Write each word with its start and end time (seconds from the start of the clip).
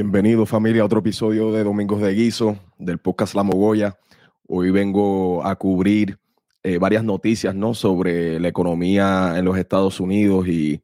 Bienvenido 0.00 0.46
familia 0.46 0.82
a 0.82 0.84
otro 0.84 1.00
episodio 1.00 1.50
de 1.50 1.64
Domingos 1.64 2.00
de 2.00 2.14
Guiso 2.14 2.56
del 2.78 2.98
podcast 2.98 3.34
La 3.34 3.42
Mogoya. 3.42 3.98
Hoy 4.46 4.70
vengo 4.70 5.44
a 5.44 5.56
cubrir 5.56 6.20
eh, 6.62 6.78
varias 6.78 7.02
noticias 7.02 7.52
¿no? 7.52 7.74
sobre 7.74 8.38
la 8.38 8.46
economía 8.46 9.34
en 9.36 9.44
los 9.44 9.58
Estados 9.58 9.98
Unidos 9.98 10.46
y 10.46 10.80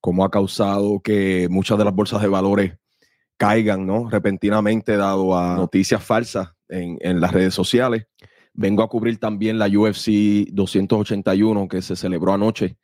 cómo 0.00 0.24
ha 0.24 0.32
causado 0.32 0.98
que 0.98 1.46
muchas 1.48 1.78
de 1.78 1.84
las 1.84 1.94
bolsas 1.94 2.20
de 2.20 2.26
valores 2.26 2.72
caigan 3.36 3.86
¿no? 3.86 4.10
repentinamente 4.10 4.96
dado 4.96 5.38
a 5.38 5.54
noticias 5.54 6.02
falsas 6.02 6.48
en, 6.68 6.98
en 7.02 7.20
las 7.20 7.30
redes 7.30 7.54
sociales. 7.54 8.08
Vengo 8.52 8.82
a 8.82 8.88
cubrir 8.88 9.20
también 9.20 9.60
la 9.60 9.68
UFC 9.68 10.48
281 10.50 11.68
que 11.68 11.82
se 11.82 11.94
celebró 11.94 12.32
anoche 12.32 12.78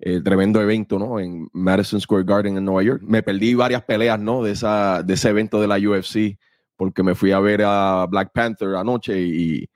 eh, 0.00 0.20
tremendo 0.22 0.60
evento, 0.60 0.98
¿no? 0.98 1.18
En 1.18 1.48
Madison 1.52 2.00
Square 2.00 2.24
Garden 2.24 2.56
en 2.56 2.64
Nueva 2.64 2.82
York. 2.82 3.02
Me 3.04 3.22
perdí 3.22 3.54
varias 3.54 3.82
peleas, 3.82 4.18
¿no? 4.20 4.42
De, 4.42 4.52
esa, 4.52 5.02
de 5.02 5.14
ese 5.14 5.30
evento 5.30 5.60
de 5.60 5.66
la 5.66 5.76
UFC, 5.76 6.38
porque 6.76 7.02
me 7.02 7.14
fui 7.14 7.32
a 7.32 7.40
ver 7.40 7.62
a 7.64 8.06
Black 8.06 8.30
Panther 8.32 8.76
anoche 8.76 9.20
y 9.20 9.68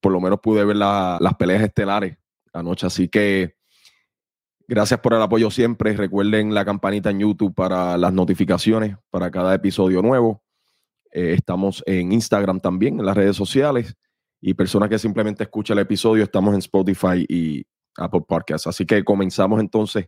por 0.00 0.12
lo 0.12 0.20
menos 0.20 0.40
pude 0.40 0.64
ver 0.64 0.76
las 0.76 1.34
peleas 1.38 1.62
estelares 1.62 2.16
anoche. 2.52 2.86
Así 2.86 3.08
que 3.08 3.54
gracias 4.66 4.98
por 5.00 5.14
el 5.14 5.22
apoyo 5.22 5.50
siempre. 5.50 5.92
Recuerden 5.92 6.52
la 6.52 6.64
campanita 6.64 7.10
en 7.10 7.20
YouTube 7.20 7.54
para 7.54 7.96
las 7.96 8.12
notificaciones 8.12 8.96
para 9.10 9.30
cada 9.30 9.54
episodio 9.54 10.02
nuevo. 10.02 10.42
Eh, 11.12 11.34
estamos 11.34 11.84
en 11.86 12.10
Instagram 12.10 12.58
también, 12.58 12.98
en 12.98 13.06
las 13.06 13.16
redes 13.16 13.36
sociales. 13.36 13.94
Y 14.40 14.54
personas 14.54 14.88
que 14.88 14.98
simplemente 14.98 15.44
escuchan 15.44 15.78
el 15.78 15.82
episodio, 15.82 16.24
estamos 16.24 16.52
en 16.52 16.58
Spotify 16.58 17.24
y 17.28 17.64
Apple 17.96 18.22
Podcast. 18.26 18.66
Así 18.66 18.86
que 18.86 19.04
comenzamos 19.04 19.60
entonces 19.60 20.06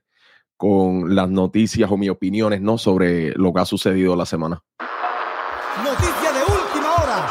con 0.56 1.14
las 1.14 1.28
noticias 1.28 1.90
o 1.90 1.96
mis 1.96 2.10
opiniones 2.10 2.60
¿no? 2.60 2.78
sobre 2.78 3.32
lo 3.32 3.52
que 3.52 3.60
ha 3.60 3.64
sucedido 3.64 4.16
la 4.16 4.26
semana. 4.26 4.62
Noticia 5.82 6.32
de 6.32 6.40
última 6.40 6.94
hora. 6.94 7.26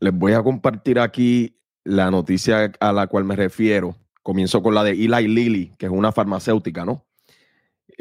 Les 0.00 0.12
voy 0.12 0.32
a 0.32 0.42
compartir 0.42 0.98
aquí 0.98 1.60
la 1.84 2.10
noticia 2.10 2.72
a 2.80 2.92
la 2.92 3.06
cual 3.06 3.24
me 3.24 3.36
refiero. 3.36 3.96
Comienzo 4.22 4.62
con 4.62 4.74
la 4.74 4.82
de 4.82 4.92
Eli 4.92 5.28
Lilly, 5.28 5.72
que 5.78 5.86
es 5.86 5.92
una 5.92 6.10
farmacéutica, 6.10 6.84
¿no? 6.84 7.06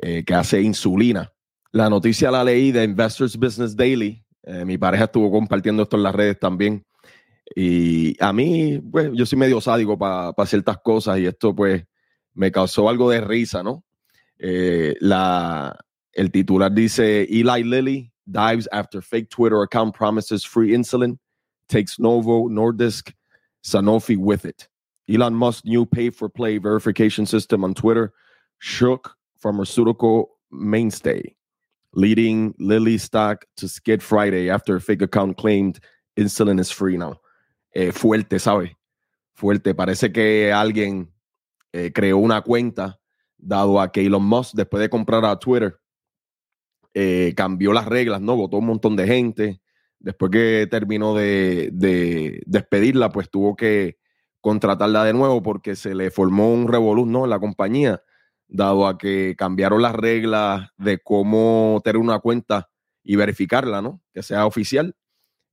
Eh, 0.01 0.23
que 0.23 0.33
hace 0.33 0.61
insulina. 0.61 1.31
La 1.71 1.89
noticia 1.89 2.31
la 2.31 2.43
leí 2.43 2.71
de 2.71 2.83
Investors 2.83 3.37
Business 3.37 3.75
Daily. 3.75 4.23
Eh, 4.43 4.65
mi 4.65 4.77
pareja 4.77 5.05
estuvo 5.05 5.31
compartiendo 5.31 5.83
esto 5.83 5.97
en 5.97 6.03
las 6.03 6.15
redes 6.15 6.39
también. 6.39 6.83
Y 7.55 8.15
a 8.23 8.33
mí, 8.33 8.79
pues, 8.79 9.11
yo 9.13 9.25
soy 9.25 9.37
medio 9.37 9.61
sádico 9.61 9.97
para 9.97 10.33
ciertas 10.45 10.77
cosas 10.83 11.19
y 11.19 11.25
esto, 11.25 11.55
pues, 11.55 11.83
me 12.33 12.51
causó 12.51 12.89
algo 12.89 13.09
de 13.09 13.21
risa, 13.21 13.61
¿no? 13.63 13.83
Eh, 14.39 14.95
la, 14.99 15.77
el 16.13 16.31
titular 16.31 16.71
dice, 16.71 17.23
Eli 17.23 17.63
Lilly 17.63 18.11
dives 18.25 18.67
after 18.71 19.01
fake 19.01 19.29
Twitter 19.29 19.61
account 19.61 19.95
promises 19.95 20.45
free 20.45 20.71
insulin, 20.71 21.19
takes 21.67 21.99
Novo, 21.99 22.49
Nordisk, 22.49 23.13
Sanofi 23.63 24.17
with 24.17 24.45
it. 24.45 24.67
Elon 25.07 25.33
Musk's 25.33 25.65
new 25.65 25.85
pay-for-play 25.85 26.57
verification 26.57 27.25
system 27.25 27.63
on 27.63 27.73
Twitter 27.73 28.13
shook 28.59 29.15
pharmaceutical 29.37 30.37
mainstay, 30.51 31.35
leading 31.93 32.53
Lilly 32.57 32.97
stock 32.97 33.45
to 33.57 33.67
skid 33.67 34.01
Friday 34.01 34.49
after 34.49 34.77
a 34.77 34.81
fake 34.81 35.01
account 35.01 35.37
claimed 35.37 35.79
insulin 36.17 36.59
is 36.59 36.71
free 36.71 36.97
now. 36.97 37.15
Eh, 37.73 37.91
fuerte, 37.91 38.39
¿sabes? 38.39 38.71
Fuerte. 39.33 39.73
Parece 39.75 40.11
que 40.11 40.53
alguien 40.53 41.11
eh, 41.73 41.91
creó 41.91 42.17
una 42.19 42.41
cuenta, 42.41 42.99
dado 43.37 43.81
a 43.81 43.91
que 43.91 44.05
Elon 44.05 44.23
Musk, 44.23 44.53
después 44.55 44.81
de 44.81 44.89
comprar 44.89 45.25
a 45.25 45.39
Twitter, 45.39 45.79
eh, 46.93 47.33
cambió 47.35 47.73
las 47.73 47.85
reglas, 47.85 48.21
¿no? 48.21 48.35
Votó 48.35 48.57
un 48.57 48.67
montón 48.67 48.95
de 48.95 49.07
gente. 49.07 49.61
Después 49.99 50.31
que 50.31 50.67
terminó 50.69 51.15
de, 51.15 51.71
despedirla, 52.45 53.09
pues 53.09 53.29
tuvo 53.31 53.55
que 53.55 53.97
contratarla 54.41 55.03
de 55.05 55.13
nuevo 55.13 55.41
porque 55.41 55.75
se 55.75 55.95
le 55.95 56.11
formó 56.11 56.53
un 56.53 56.67
revolú, 56.67 57.05
¿no? 57.05 57.23
En 57.23 57.29
la 57.31 57.39
compañía, 57.39 58.03
dado 58.47 58.87
a 58.87 58.97
que 58.97 59.35
cambiaron 59.37 59.81
las 59.81 59.95
reglas 59.95 60.69
de 60.77 60.99
cómo 60.99 61.81
tener 61.83 61.97
una 61.97 62.19
cuenta 62.19 62.69
y 63.03 63.15
verificarla, 63.15 63.81
¿no? 63.81 64.01
Que 64.13 64.23
sea 64.23 64.45
oficial. 64.45 64.95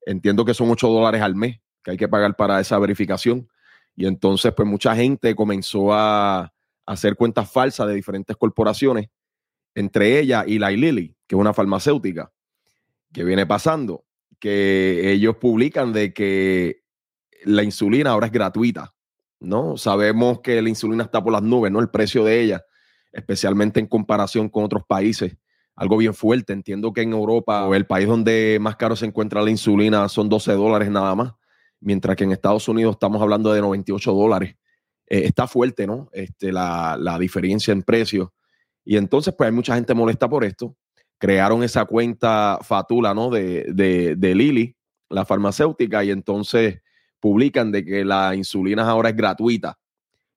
Entiendo 0.07 0.45
que 0.45 0.55
son 0.55 0.71
8 0.71 0.89
dólares 0.89 1.23
al 1.23 1.37
mes 1.37 1.61
que 1.83 1.93
hay 1.93 1.97
que 1.97 2.09
pagar 2.09 2.37
para 2.37 2.61
esa 2.61 2.79
verificación. 2.79 3.49
Y 3.97 4.07
entonces, 4.07 4.53
pues 4.55 4.69
mucha 4.69 4.95
gente 4.95 5.35
comenzó 5.35 5.93
a, 5.93 6.53
hacer 6.87 7.15
cuentas 7.15 7.49
falsas 7.49 7.87
de 7.87 7.95
diferentes 7.95 8.37
corporaciones, 8.37 9.11
entre 9.77 10.19
ellas 10.19 10.45
Eli 10.49 10.77
Lilly, 10.77 11.15
que 11.29 11.37
es 11.37 11.41
una 11.41 11.55
farmacéutica, 11.55 12.33
que 13.13 13.23
viene 13.23 13.47
pasando, 13.47 14.05
que 14.41 15.13
ellos 15.13 15.37
publican 15.37 15.93
de 15.93 16.13
que 16.13 16.83
la 17.45 17.63
insulina 17.63 18.11
ahora 18.11 18.27
es 18.27 18.33
gratuita, 18.33 18.93
¿no? 19.39 19.77
Sabemos 19.77 20.41
que 20.41 20.61
la 20.61 20.69
insulina 20.69 21.05
está 21.05 21.23
por 21.23 21.33
las 21.33 21.43
nubes, 21.43 21.71
¿no? 21.71 21.79
El 21.79 21.91
precio 21.91 22.25
de 22.25 22.41
ella, 22.41 22.65
especialmente 23.13 23.79
en 23.79 23.87
comparación 23.87 24.49
con 24.49 24.65
otros 24.65 24.83
países, 24.85 25.37
algo 25.77 25.97
bien 25.97 26.13
fuerte. 26.13 26.53
Entiendo 26.53 26.93
que 26.93 27.03
en 27.03 27.13
Europa, 27.13 27.67
o 27.67 27.75
el 27.77 27.87
país 27.87 28.09
donde 28.09 28.59
más 28.61 28.75
caro 28.75 28.97
se 28.97 29.07
encuentra 29.07 29.43
la 29.43 29.51
insulina, 29.51 30.09
son 30.09 30.29
12 30.29 30.53
dólares 30.55 30.91
nada 30.91 31.15
más 31.15 31.35
mientras 31.81 32.17
que 32.17 32.25
en 32.25 32.33
Estados 32.33 32.69
Unidos 32.69 32.93
estamos 32.93 33.21
hablando 33.21 33.53
de 33.53 33.61
98 33.61 34.13
dólares. 34.13 34.57
Eh, 35.07 35.23
está 35.25 35.47
fuerte, 35.47 35.87
¿no? 35.87 36.09
Este, 36.13 36.53
la, 36.53 37.17
diferencia 37.19 37.73
en 37.73 37.83
precios. 37.83 38.29
Y 38.85 38.97
entonces, 38.97 39.35
pues 39.37 39.49
hay 39.49 39.53
mucha 39.53 39.75
gente 39.75 39.95
molesta 39.95 40.29
por 40.29 40.45
esto. 40.45 40.77
Crearon 41.19 41.63
esa 41.63 41.85
cuenta 41.85 42.59
fatula, 42.63 43.13
¿no? 43.13 43.31
De, 43.31 43.67
de, 44.17 44.35
Lilly, 44.35 44.77
la 45.09 45.25
farmacéutica, 45.25 46.03
y 46.05 46.11
entonces 46.11 46.81
publican 47.19 47.73
de 47.73 47.85
que 47.85 48.05
la 48.05 48.35
insulina 48.35 48.89
ahora 48.89 49.11
es 49.11 49.17
gratuita. 49.17 49.79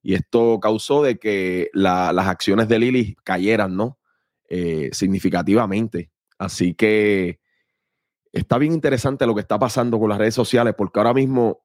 Y 0.01 0.15
esto 0.15 0.59
causó 0.59 1.01
de 1.03 1.17
que 1.17 1.69
las 1.73 2.27
acciones 2.27 2.67
de 2.67 2.79
Lilly 2.79 3.15
cayeran, 3.23 3.77
¿no? 3.77 3.99
Eh, 4.49 4.89
significativamente. 4.91 6.11
Así 6.37 6.73
que 6.73 7.39
está 8.33 8.57
bien 8.57 8.73
interesante 8.73 9.27
lo 9.27 9.35
que 9.35 9.41
está 9.41 9.59
pasando 9.59 9.99
con 9.99 10.09
las 10.09 10.17
redes 10.17 10.33
sociales, 10.33 10.73
porque 10.75 10.99
ahora 10.99 11.13
mismo, 11.13 11.63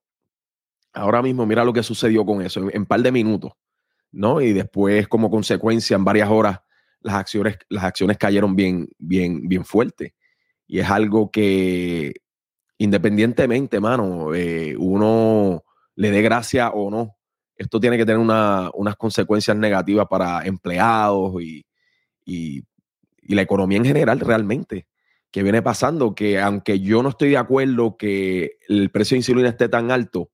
ahora 0.93 1.23
mismo, 1.23 1.47
mira 1.47 1.65
lo 1.65 1.73
que 1.73 1.83
sucedió 1.83 2.25
con 2.25 2.43
eso, 2.43 2.61
en, 2.61 2.81
un 2.81 2.87
par 2.87 3.01
de 3.01 3.11
minutos, 3.11 3.53
¿no? 4.13 4.41
Y 4.43 4.53
después, 4.53 5.09
como 5.09 5.31
consecuencia, 5.31 5.97
en 5.97 6.05
varias 6.05 6.29
horas, 6.29 6.61
las 7.01 7.15
acciones, 7.15 7.59
las 7.71 7.85
acciones 7.85 8.19
cayeron 8.19 8.55
bien, 8.55 8.89
bien, 8.99 9.49
bien 9.49 9.65
fuerte. 9.65 10.15
Y 10.67 10.81
es 10.81 10.91
algo 10.91 11.31
que, 11.31 12.13
independientemente, 12.77 13.81
mano, 13.81 14.35
eh, 14.35 14.77
uno 14.79 15.65
le 15.95 16.11
dé 16.11 16.21
gracia 16.21 16.71
o 16.71 16.91
no, 16.91 17.17
esto 17.57 17.81
tiene 17.81 17.97
que 17.97 18.05
tener 18.05 18.19
unas 18.19 18.97
consecuencias 18.97 19.57
negativas 19.57 20.07
para 20.09 20.45
empleados 20.45 21.43
y, 21.43 21.65
y 22.25 22.65
la 23.35 23.43
economía 23.43 23.79
en 23.79 23.85
general 23.87 24.21
realmente 24.21 24.87
que 25.31 25.43
viene 25.43 25.63
pasando, 25.63 26.15
que 26.15 26.41
aunque 26.41 26.81
yo 26.81 27.03
no 27.03 27.11
estoy 27.11 27.31
de 27.31 27.37
acuerdo 27.37 27.97
que 27.97 28.59
el 28.69 28.91
precio 28.91 29.15
de 29.15 29.19
insulina 29.19 29.49
esté 29.49 29.69
tan 29.69 29.91
alto, 29.91 30.31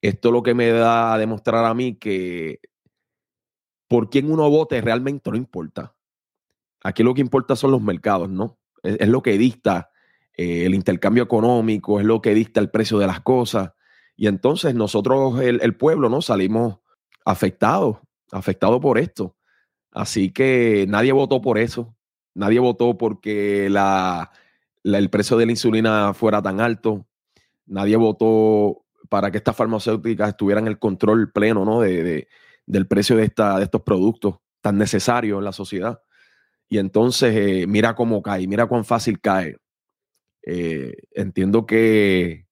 esto 0.00 0.30
lo 0.30 0.42
que 0.42 0.54
me 0.54 0.68
da 0.68 1.14
a 1.14 1.18
demostrar 1.18 1.64
a 1.64 1.74
mí 1.74 1.96
que 1.96 2.60
por 3.88 4.10
quién 4.10 4.30
uno 4.30 4.48
vote 4.50 4.80
realmente 4.80 5.30
no 5.30 5.36
importa. 5.36 5.94
Aquí 6.84 7.02
lo 7.02 7.14
que 7.14 7.20
importa 7.20 7.56
son 7.56 7.72
los 7.72 7.82
mercados, 7.82 8.28
¿no? 8.28 8.58
Es, 8.82 9.08
lo 9.08 9.22
que 9.22 9.36
dicta 9.38 9.90
eh, 10.36 10.66
el 10.66 10.74
intercambio 10.74 11.24
económico, 11.24 11.98
es 11.98 12.06
lo 12.06 12.22
que 12.22 12.34
dicta 12.34 12.60
el 12.60 12.70
precio 12.70 12.98
de 12.98 13.06
las 13.06 13.20
cosas. 13.20 13.72
Y 14.14 14.26
entonces 14.26 14.74
nosotros, 14.74 15.40
el, 15.40 15.60
el 15.62 15.76
pueblo, 15.76 16.08
¿no? 16.08 16.22
Salimos 16.22 16.78
afectados, 17.24 17.98
afectados 18.30 18.80
por 18.80 18.98
esto. 18.98 19.36
Así 19.90 20.30
que 20.30 20.86
nadie 20.88 21.12
votó 21.12 21.40
por 21.40 21.58
eso. 21.58 21.96
Nadie 22.38 22.60
votó 22.60 22.96
porque 22.96 23.66
el 23.66 25.10
precio 25.10 25.36
de 25.36 25.44
la 25.44 25.50
insulina 25.50 26.14
fuera 26.14 26.40
tan 26.40 26.60
alto. 26.60 27.04
Nadie 27.66 27.96
votó 27.96 28.84
para 29.08 29.32
que 29.32 29.38
estas 29.38 29.56
farmacéuticas 29.56 30.36
tuvieran 30.36 30.68
el 30.68 30.78
control 30.78 31.32
pleno 31.32 31.64
¿no? 31.64 31.80
de, 31.80 32.28
del 32.64 32.86
precio 32.86 33.16
de, 33.16 33.24
esta, 33.24 33.58
de 33.58 33.64
estos 33.64 33.82
productos 33.82 34.36
tan 34.60 34.78
necesarios 34.78 35.38
en 35.38 35.44
la 35.46 35.52
sociedad. 35.52 36.00
Y 36.68 36.78
entonces, 36.78 37.34
eh, 37.34 37.66
mira 37.66 37.96
cómo 37.96 38.22
cae, 38.22 38.46
mira 38.46 38.66
cuán 38.66 38.84
fácil 38.84 39.20
cae. 39.20 39.56
Eh, 40.46 40.94
entiendo 41.14 41.66
que 41.66 42.46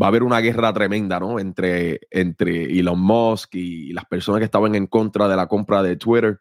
va 0.00 0.06
a 0.06 0.08
haber 0.08 0.22
una 0.22 0.40
guerra 0.40 0.72
tremenda, 0.72 1.20
¿no? 1.20 1.38
Entre, 1.38 2.00
entre 2.10 2.78
Elon 2.78 2.98
Musk 2.98 3.54
y 3.56 3.92
las 3.92 4.06
personas 4.06 4.38
que 4.38 4.46
estaban 4.46 4.74
en 4.76 4.86
contra 4.86 5.28
de 5.28 5.36
la 5.36 5.46
compra 5.46 5.82
de 5.82 5.96
Twitter, 5.96 6.40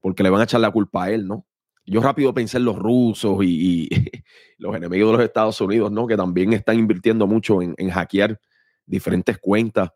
porque 0.00 0.24
le 0.24 0.30
van 0.30 0.40
a 0.40 0.44
echar 0.44 0.60
la 0.60 0.72
culpa 0.72 1.04
a 1.04 1.10
él, 1.12 1.28
¿no? 1.28 1.47
Yo 1.90 2.00
rápido 2.00 2.34
pensé 2.34 2.58
en 2.58 2.64
los 2.64 2.76
rusos 2.76 3.38
y, 3.42 3.88
los 4.58 4.76
enemigos 4.76 5.10
de 5.10 5.16
los 5.18 5.26
Estados 5.26 5.60
Unidos, 5.60 5.90
¿no? 5.90 6.06
Que 6.06 6.16
también 6.16 6.52
están 6.52 6.78
invirtiendo 6.78 7.26
mucho 7.26 7.62
en, 7.62 7.74
hackear 7.90 8.40
diferentes 8.86 9.38
cuentas. 9.38 9.90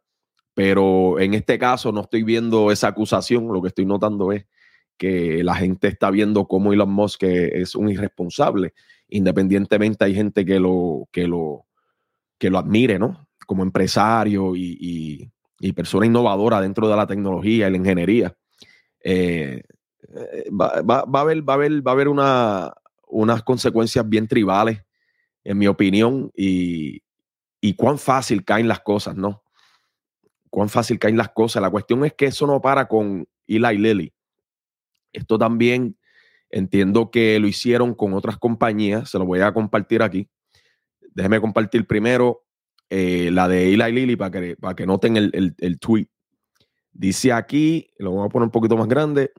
Pero 0.55 1.19
en 1.19 1.35
este 1.35 1.59
caso 1.59 1.93
no 1.93 2.03
estoy 2.03 2.23
viendo 2.23 2.71
esa 2.71 2.89
acusación. 2.89 3.49
Lo 3.49 3.63
que 3.63 3.69
estoy 3.69 3.87
notando 3.87 4.33
es 4.33 4.47
que 4.97 5.43
la 5.43 5.55
gente 5.55 5.89
está 5.89 6.11
viendo 6.11 6.47
cómo 6.47 6.73
Elon 6.73 6.93
Musk 6.93 7.23
es 7.25 7.75
un 7.75 7.89
irresponsable. 7.89 8.75
Independientemente 9.09 10.05
hay 10.05 10.15
gente 10.15 10.45
que 10.45 10.61
lo, 10.61 11.09
que 11.11 11.27
lo, 11.27 11.67
que 12.39 12.51
lo 12.51 12.59
admire, 12.59 12.99
¿no? 12.99 13.29
Como 13.47 13.63
empresario 13.63 14.55
y, 14.57 15.31
persona 15.77 16.07
innovadora 16.07 16.61
dentro 16.61 16.89
de 16.89 16.97
la 16.97 17.07
tecnología 17.07 17.69
y 17.69 17.71
la 17.71 17.77
ingeniería. 17.77 18.37
Eh, 19.05 19.63
eh, 20.09 20.51
va, 20.51 20.69
a 20.69 21.21
haber, 21.21 21.49
va 21.49 21.55
a 21.55 21.57
haber, 21.57 21.87
va 21.87 21.93
a 21.93 21.95
haber 21.95 22.09
una, 22.09 22.73
unas 23.09 23.43
consecuencias 23.43 24.09
bien 24.09 24.27
tribales, 24.27 24.83
en 25.45 25.59
mi 25.59 25.67
opinión, 25.67 26.31
y, 26.37 27.03
y 27.61 27.75
cuán 27.75 27.99
fácil 27.99 28.45
caen 28.45 28.69
las 28.69 28.81
cosas, 28.81 29.17
¿no? 29.17 29.43
Cuán 30.51 30.69
fácil 30.69 30.99
caen 30.99 31.17
las 31.17 31.31
cosas. 31.31 31.63
La 31.63 31.71
cuestión 31.71 32.05
es 32.05 32.13
que 32.15 32.27
eso 32.27 32.47
no 32.47 32.61
para 32.61 32.87
con 32.87 33.27
Eli 33.47 33.79
Lilly. 33.79 34.13
Esto 35.13 35.39
también 35.39 35.97
entiendo 36.51 37.11
que 37.11 37.39
lo 37.39 37.47
hicieron 37.47 37.95
con 37.95 38.13
otras 38.15 38.37
compañías, 38.37 39.11
se 39.11 39.19
lo 39.19 39.25
voy 39.25 39.41
a 39.41 39.53
compartir 39.53 40.03
aquí. 40.03 40.29
Déjeme 41.15 41.41
compartir 41.41 41.87
primero 41.87 42.45
eh, 42.91 43.31
la 43.33 43.49
de 43.49 43.73
Eli 43.73 43.93
Lilly 43.93 44.17
para 44.17 44.31
que, 44.31 44.57
para 44.57 44.75
que 44.75 44.87
noten 44.87 45.17
el, 45.17 45.55
el 45.57 45.79
tweet. 45.79 46.09
Dice 46.93 47.33
aquí, 47.33 47.91
lo 47.99 48.11
voy 48.11 48.27
a 48.27 48.29
poner 48.29 48.45
un 48.45 48.51
poquito 48.53 48.77
más 48.77 48.89
grande, 48.89 49.33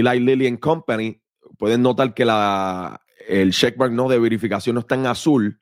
Eli 0.00 0.20
Lilly 0.20 0.46
and 0.46 0.58
Company, 0.58 1.20
pueden 1.58 1.82
notar 1.82 2.14
que 2.14 2.24
la, 2.24 3.00
el 3.28 3.52
checkmark 3.52 3.92
no 3.92 4.08
de 4.08 4.18
verificación 4.18 4.74
no 4.74 4.80
está 4.80 4.96
en 4.96 5.06
azul, 5.06 5.60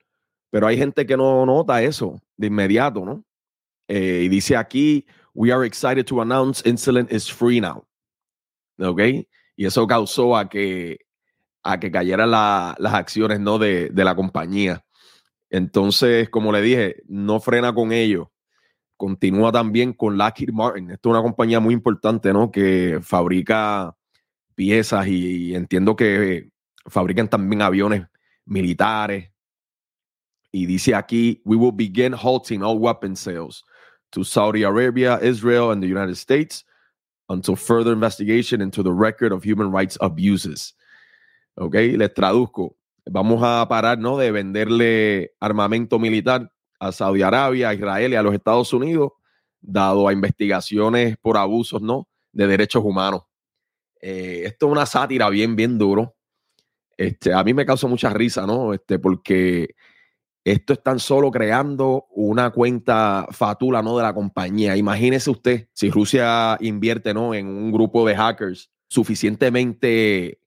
pero 0.50 0.66
hay 0.66 0.76
gente 0.76 1.06
que 1.06 1.16
no 1.16 1.44
nota 1.44 1.82
eso 1.82 2.20
de 2.36 2.46
inmediato, 2.46 3.04
¿no? 3.04 3.24
Eh, 3.88 4.22
y 4.24 4.28
dice 4.28 4.56
aquí, 4.56 5.06
we 5.34 5.52
are 5.52 5.66
excited 5.66 6.04
to 6.06 6.20
announce 6.20 6.66
insulin 6.68 7.06
is 7.10 7.30
free 7.30 7.60
now. 7.60 7.86
¿Ok? 8.78 9.00
Y 9.56 9.66
eso 9.66 9.86
causó 9.86 10.36
a 10.36 10.48
que, 10.48 10.98
a 11.62 11.78
que 11.78 11.90
cayeran 11.90 12.30
las 12.30 12.94
acciones, 12.94 13.38
¿no? 13.40 13.58
De, 13.58 13.90
de 13.90 14.04
la 14.04 14.14
compañía. 14.14 14.84
Entonces, 15.50 16.30
como 16.30 16.52
le 16.52 16.62
dije, 16.62 17.02
no 17.06 17.38
frena 17.40 17.74
con 17.74 17.92
ello 17.92 18.32
continúa 19.02 19.50
también 19.50 19.94
con 19.94 20.16
Lockheed 20.16 20.52
Martin. 20.52 20.92
Esto 20.92 21.08
es 21.08 21.10
una 21.10 21.22
compañía 21.22 21.58
muy 21.58 21.74
importante, 21.74 22.32
¿no? 22.32 22.52
Que 22.52 23.00
fabrica 23.02 23.96
piezas 24.54 25.06
y, 25.06 25.54
entiendo 25.54 25.96
que 25.96 26.50
fabrican 26.86 27.28
también 27.28 27.62
aviones 27.62 28.06
militares. 28.44 29.30
Y 30.52 30.66
dice 30.66 30.94
aquí, 30.94 31.40
we 31.44 31.56
will 31.56 31.72
begin 31.72 32.12
halting 32.12 32.62
all 32.62 32.78
weapon 32.78 33.16
sales 33.16 33.64
to 34.10 34.22
Saudi 34.22 34.64
Arabia, 34.64 35.18
Israel, 35.22 35.70
and 35.70 35.82
the 35.82 35.88
United 35.88 36.16
States 36.16 36.64
until 37.28 37.56
further 37.56 37.92
investigation 37.92 38.60
into 38.60 38.82
the 38.82 38.92
record 38.92 39.32
of 39.32 39.42
human 39.42 39.72
rights 39.72 39.96
abuses. 40.00 40.74
Ok, 41.56 41.74
les 41.74 42.12
traduzco. 42.12 42.76
Vamos 43.06 43.42
a 43.42 43.66
parar 43.68 43.98
¿no? 43.98 44.16
de 44.16 44.30
venderle 44.30 45.32
armamento 45.40 45.98
militar 45.98 46.52
a 46.78 46.92
Saudi 46.92 47.22
Arabia, 47.22 47.74
Israel 47.74 48.12
y 48.12 48.16
a 48.16 48.22
los 48.22 48.34
Estados 48.34 48.72
Unidos, 48.72 49.12
dado 49.60 50.06
a 50.06 50.12
investigaciones 50.12 51.16
por 51.20 51.36
abusos 51.36 51.82
¿no? 51.82 52.08
de 52.32 52.46
derechos 52.46 52.84
humanos. 52.84 53.22
Eh, 54.02 54.42
esto 54.44 54.66
es 54.66 54.72
una 54.72 54.84
sátira 54.84 55.30
bien, 55.30 55.54
bien 55.56 55.78
duro. 55.78 56.16
Este, 56.96 57.32
a 57.32 57.42
mí 57.44 57.54
me 57.54 57.64
causa 57.64 57.86
mucha 57.86 58.10
risa, 58.10 58.46
¿no? 58.46 58.74
Este, 58.74 58.98
porque 58.98 59.74
esto 60.44 60.72
es 60.72 60.82
tan 60.82 60.98
solo 60.98 61.30
creando 61.30 62.06
una 62.10 62.50
cuenta 62.50 63.26
fatula, 63.30 63.80
¿no? 63.80 63.96
De 63.96 64.02
la 64.02 64.12
compañía. 64.12 64.76
Imagínese 64.76 65.30
usted 65.30 65.68
si 65.72 65.88
Rusia 65.90 66.58
invierte, 66.60 67.14
¿no? 67.14 67.32
En 67.32 67.46
un 67.46 67.72
grupo 67.72 68.06
de 68.06 68.16
hackers 68.16 68.70
suficientemente 68.88 70.40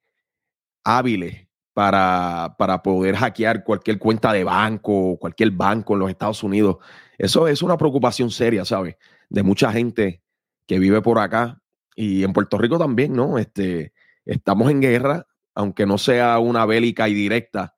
hábiles 0.84 1.48
para, 1.74 2.56
para 2.60 2.84
poder 2.84 3.16
hackear 3.16 3.63
cualquier 3.63 3.98
cuenta 3.98 4.34
de 4.34 4.44
banco, 4.44 5.18
cualquier 5.18 5.52
banco 5.52 5.94
en 5.94 6.00
los 6.00 6.10
Estados 6.10 6.44
Unidos. 6.44 6.78
Eso 7.18 7.48
es 7.48 7.62
una 7.62 7.78
preocupación 7.78 8.30
seria, 8.30 8.66
¿sabes? 8.66 8.98
De 9.30 9.44
mucha 9.44 9.72
gente 9.72 10.22
que 10.68 10.78
vive 10.78 11.02
por 11.02 11.19
acá 11.19 11.62
y 11.95 12.24
en 12.24 12.33
Puerto 12.33 12.57
Rico 12.57 12.77
también, 12.77 13.13
¿no? 13.13 13.38
Este, 13.38 13.94
estamos 14.25 14.69
en 14.69 14.81
guerra, 14.81 15.25
aunque 15.53 15.86
no 15.86 15.97
sea 15.97 16.38
una 16.39 16.65
bélica 16.65 17.07
y 17.07 17.13
directa 17.13 17.75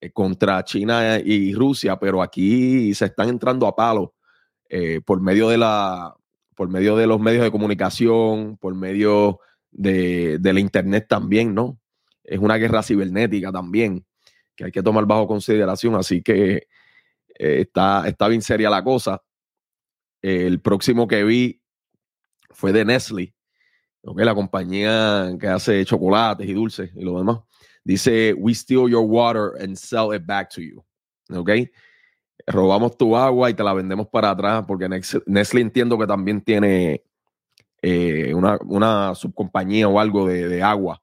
eh, 0.00 0.10
contra 0.10 0.64
China 0.64 1.18
y 1.24 1.54
Rusia, 1.54 1.98
pero 1.98 2.20
aquí 2.22 2.92
se 2.94 3.06
están 3.06 3.28
entrando 3.28 3.66
a 3.66 3.76
palo 3.76 4.14
eh, 4.68 5.00
por 5.04 5.20
medio 5.20 5.48
de 5.48 5.58
la 5.58 6.14
por 6.54 6.68
medio 6.68 6.96
de 6.96 7.06
los 7.06 7.18
medios 7.18 7.44
de 7.44 7.50
comunicación, 7.50 8.58
por 8.58 8.74
medio 8.74 9.40
de, 9.70 10.38
la 10.42 10.60
internet 10.60 11.06
también, 11.08 11.54
¿no? 11.54 11.80
Es 12.22 12.38
una 12.38 12.56
guerra 12.56 12.82
cibernética 12.82 13.50
también 13.50 14.04
que 14.54 14.64
hay 14.66 14.70
que 14.70 14.82
tomar 14.82 15.06
bajo 15.06 15.26
consideración, 15.26 15.94
así 15.94 16.22
que 16.22 16.68
eh, 17.38 17.60
está, 17.60 18.06
está 18.06 18.28
bien 18.28 18.42
seria 18.42 18.68
la 18.68 18.84
cosa. 18.84 19.22
el 20.20 20.60
próximo 20.60 21.08
que 21.08 21.24
vi 21.24 21.62
fue 22.50 22.72
de 22.72 22.84
Nestle, 22.84 23.34
okay, 24.04 24.24
la 24.24 24.34
compañía 24.34 25.34
que 25.38 25.48
hace 25.48 25.84
chocolates 25.84 26.48
y 26.48 26.52
dulces 26.52 26.90
y 26.94 27.02
lo 27.02 27.18
demás, 27.18 27.40
dice, 27.84 28.34
we 28.34 28.54
steal 28.54 28.88
your 28.88 29.04
water 29.04 29.52
and 29.62 29.76
sell 29.76 30.14
it 30.14 30.24
back 30.24 30.50
to 30.50 30.60
you. 30.60 30.84
¿Ok? 31.30 31.50
Robamos 32.46 32.96
tu 32.96 33.16
agua 33.16 33.50
y 33.50 33.54
te 33.54 33.62
la 33.62 33.72
vendemos 33.72 34.08
para 34.08 34.30
atrás 34.30 34.64
porque 34.66 34.88
Nestle 35.26 35.60
entiendo 35.60 35.98
que 35.98 36.06
también 36.06 36.40
tiene 36.40 37.04
eh, 37.80 38.34
una, 38.34 39.14
subcompañía 39.14 39.88
o 39.88 39.98
algo 39.98 40.26
de, 40.26 40.62
agua. 40.62 41.02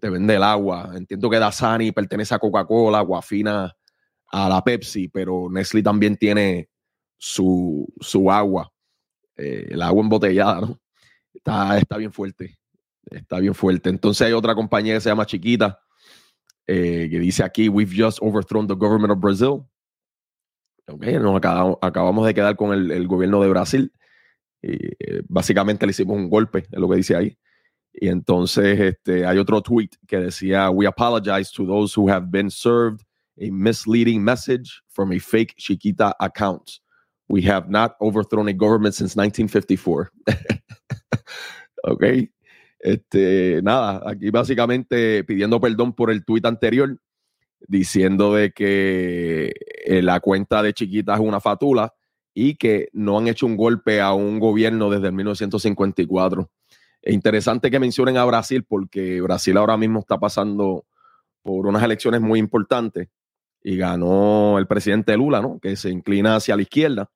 Te 0.00 0.08
vende 0.08 0.36
el 0.36 0.42
agua. 0.42 0.92
Entiendo 0.94 1.28
que 1.28 1.38
Dasani 1.38 1.92
pertenece 1.92 2.34
a 2.34 2.38
Coca-Cola, 2.38 3.00
Guafina 3.00 3.74
a 4.30 4.48
la 4.48 4.62
Pepsi, 4.62 5.08
pero 5.08 5.48
Nestle 5.50 5.82
también 5.82 6.16
tiene 6.16 6.68
su, 7.16 7.88
agua, 8.30 8.70
eh, 9.36 9.68
el 9.70 9.82
agua 9.82 10.02
embotellada, 10.02 10.60
¿no? 10.60 10.80
Está, 11.34 11.96
bien 11.96 12.12
fuerte. 12.12 12.58
Está 13.10 13.40
bien 13.40 13.54
fuerte. 13.54 13.90
Entonces 13.90 14.26
hay 14.26 14.32
otra 14.32 14.54
compañía 14.54 14.94
que 14.94 15.00
se 15.00 15.08
llama 15.08 15.26
Chiquita, 15.26 15.80
eh, 16.66 17.08
que 17.10 17.18
dice 17.18 17.42
aquí, 17.42 17.68
we've 17.68 17.94
just 17.94 18.18
overthrown 18.20 18.66
the 18.66 18.74
government 18.74 19.12
of 19.12 19.20
Brazil. 19.20 19.64
Okay, 20.86 21.18
nos 21.18 21.36
acabamos, 21.36 22.26
de 22.26 22.34
quedar 22.34 22.56
con 22.56 22.72
el, 22.72 23.06
gobierno 23.06 23.42
de 23.42 23.48
Brasil. 23.48 23.92
Eh, 24.62 25.22
básicamente 25.28 25.86
le 25.86 25.90
hicimos 25.90 26.16
un 26.16 26.30
golpe, 26.30 26.66
es 26.70 26.78
lo 26.78 26.88
que 26.88 26.96
dice 26.96 27.14
ahí. 27.14 27.38
Y 27.92 28.08
entonces 28.08 28.78
este, 28.78 29.26
hay 29.26 29.38
otro 29.38 29.60
tweet 29.60 29.90
que 30.06 30.18
decía, 30.18 30.70
we 30.70 30.86
apologize 30.86 31.50
to 31.52 31.66
those 31.66 31.98
who 31.98 32.08
have 32.08 32.30
been 32.30 32.50
served 32.50 33.02
a 33.40 33.50
misleading 33.50 34.22
message 34.22 34.82
from 34.88 35.12
a 35.12 35.18
fake 35.18 35.54
Chiquita 35.56 36.14
account. 36.20 36.80
We 37.28 37.42
have 37.42 37.68
not 37.68 37.96
overthrown 38.00 38.48
a 38.48 38.52
government 38.52 38.94
since 38.94 39.14
1954. 39.16 40.10
ok. 41.82 42.04
Este, 42.80 43.60
nada, 43.62 44.02
aquí 44.06 44.30
básicamente 44.30 45.24
pidiendo 45.24 45.60
perdón 45.60 45.92
por 45.94 46.10
el 46.10 46.24
tuit 46.24 46.46
anterior, 46.46 46.98
diciendo 47.66 48.34
de 48.34 48.52
que 48.52 49.52
eh, 49.84 50.02
la 50.02 50.20
cuenta 50.20 50.62
de 50.62 50.72
Chiquita 50.72 51.14
es 51.14 51.20
una 51.20 51.40
fatula 51.40 51.92
y 52.34 52.54
que 52.54 52.88
no 52.92 53.18
han 53.18 53.26
hecho 53.26 53.46
un 53.46 53.56
golpe 53.56 54.00
a 54.00 54.12
un 54.12 54.38
gobierno 54.38 54.90
desde 54.90 55.08
el 55.08 55.12
1954. 55.12 56.50
Es 57.02 57.14
interesante 57.14 57.70
que 57.70 57.80
mencionen 57.80 58.16
a 58.16 58.24
Brasil 58.24 58.64
porque 58.64 59.20
Brasil 59.20 59.56
ahora 59.56 59.76
mismo 59.76 60.00
está 60.00 60.18
pasando 60.18 60.86
por 61.42 61.66
unas 61.66 61.82
elecciones 61.82 62.20
muy 62.20 62.38
importantes 62.38 63.08
y 63.62 63.76
ganó 63.76 64.58
el 64.58 64.68
presidente 64.68 65.16
Lula, 65.16 65.40
¿no? 65.42 65.58
Que 65.60 65.74
se 65.74 65.90
inclina 65.90 66.36
hacia 66.36 66.54
la 66.54 66.62
izquierda 66.62 67.10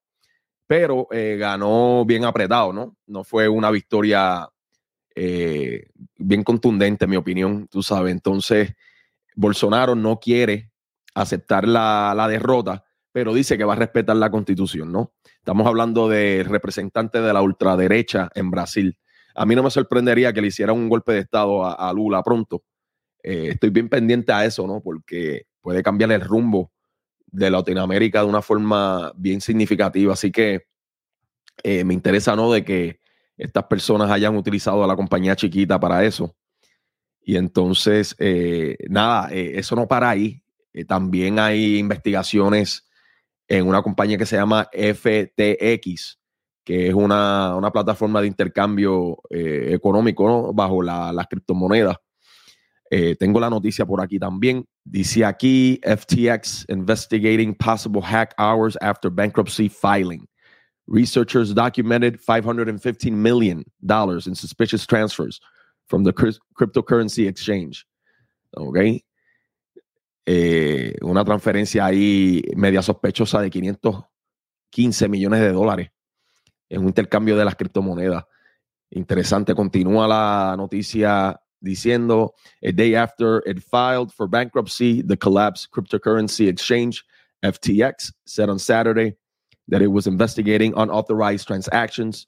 pero 0.73 1.07
eh, 1.11 1.37
ganó 1.39 2.03
bien 2.07 2.25
apretado, 2.25 2.73
¿no? 2.73 2.97
No 3.07 3.25
fue 3.25 3.47
una 3.47 3.71
victoria 3.71 4.49
eh, 5.15 5.85
bien 6.17 6.43
contundente, 6.43 7.05
en 7.05 7.11
mi 7.11 7.17
opinión, 7.17 7.69
tú 7.71 7.83
sabes. 7.83 8.11
Entonces, 8.11 8.73
Bolsonaro 9.37 9.95
no 9.95 10.19
quiere 10.19 10.73
aceptar 11.15 11.69
la, 11.69 12.27
derrota, 12.27 12.87
pero 13.13 13.35
dice 13.35 13.59
que 13.59 13.65
va 13.65 13.75
a 13.75 13.77
respetar 13.77 14.17
la 14.17 14.31
constitución, 14.31 14.91
¿no? 14.91 15.13
Estamos 15.37 15.67
hablando 15.67 16.09
de 16.09 16.43
representante 16.43 17.21
de 17.21 17.35
la 17.35 17.43
ultraderecha 17.43 18.31
en 18.35 18.51
Brasil. 18.51 18.97
A 19.35 19.45
mí 19.45 19.55
no 19.55 19.63
me 19.63 19.71
sorprendería 19.71 20.33
que 20.33 20.41
le 20.41 20.49
hicieran 20.49 20.77
un 20.77 20.89
golpe 20.89 21.13
de 21.13 21.19
Estado 21.19 21.67
a, 21.67 21.93
Lula 21.93 22.23
pronto. 22.23 22.63
Eh, 23.23 23.49
estoy 23.51 23.69
bien 23.69 23.91
pendiente 23.91 24.33
a 24.33 24.47
eso, 24.47 24.67
¿no? 24.67 24.81
Porque 24.81 25.43
puede 25.61 25.83
cambiar 25.83 26.13
el 26.13 26.23
rumbo 26.23 26.73
de 27.33 27.51
Latinoamérica 27.51 28.21
de 28.21 28.27
una 28.27 28.43
forma 28.43 29.13
bien 29.17 29.41
significativa. 29.41 30.13
Así 30.13 30.31
que 30.31 30.67
eh, 31.65 31.83
me 31.85 31.95
interesa, 31.95 32.37
¿no? 32.37 32.53
De 32.53 32.65
que 32.65 33.01
estas 33.37 33.65
personas 33.65 34.11
hayan 34.11 34.37
utilizado 34.37 34.85
a 34.85 34.87
la 34.87 34.95
compañía 34.95 35.35
chiquita 35.35 35.81
para 35.81 36.05
eso. 36.05 36.37
Y 37.23 37.37
entonces, 37.37 38.15
eh, 38.19 38.77
nada, 38.89 39.33
eh, 39.33 39.53
eso 39.57 39.75
no 39.75 39.89
para 39.89 40.11
ahí. 40.11 40.39
también 40.89 41.39
hay 41.39 41.77
investigaciones 41.79 42.89
en 43.47 43.67
una 43.67 43.83
compañía 43.83 44.17
que 44.17 44.25
se 44.25 44.37
llama 44.37 44.71
FTX, 44.73 46.19
que 46.65 46.89
es 46.89 46.95
una, 46.95 47.59
plataforma 47.73 48.23
de 48.23 48.29
intercambio 48.29 49.19
económico 49.31 50.55
bajo 50.55 50.83
las 50.83 51.27
criptomonedas. 51.29 51.97
Tengo 53.19 53.41
la 53.41 53.51
noticia 53.51 53.85
por 53.85 54.01
aquí 54.01 54.19
también. 54.19 54.67
Dice 54.85 55.25
aquí 55.25 55.81
FTX 55.85 56.67
investigating 56.69 57.55
possible 57.55 58.03
hack 58.03 58.35
hours 58.39 58.77
after 58.81 59.11
bankruptcy 59.11 59.69
filing. 59.69 60.27
Researchers 60.89 61.55
documented 61.55 62.21
$515 62.21 63.13
million 63.13 63.65
in 64.27 64.35
suspicious 64.35 64.85
transfers 64.87 65.41
from 65.87 66.03
the 66.05 66.13
cryptocurrency 66.13 67.29
exchange. 67.29 67.87
¿Ok? 68.57 69.03
Eh, 70.25 70.95
una 71.03 71.25
transferencia 71.25 71.85
ahí 71.85 72.43
media 72.57 72.83
sospechosa 72.83 73.41
de 73.41 73.51
515 73.51 75.09
millones 75.09 75.41
de 75.41 75.53
dólares 75.53 75.91
en 76.69 76.83
un 76.83 76.89
intercambio 76.89 77.37
de 77.37 77.45
las 77.45 77.57
criptomonedas. 77.57 78.25
Interesante. 78.91 79.55
Continúa 79.55 80.07
la 80.07 80.55
noticia 80.57 81.41
diciendo, 81.65 82.31
a 82.63 82.73
day 82.73 82.95
after 82.95 83.43
it 83.47 83.63
filed 83.63 84.13
for 84.13 84.27
bankruptcy, 84.27 85.03
the 85.03 85.17
collapsed 85.17 85.71
cryptocurrency 85.71 86.49
exchange, 86.49 87.05
FTX, 87.45 88.13
said 88.27 88.49
on 88.49 88.59
Saturday 88.59 89.17
that 89.69 89.83
it 89.83 89.89
was 89.89 90.07
investigating 90.07 90.73
unauthorized 90.77 91.47
transactions 91.47 92.27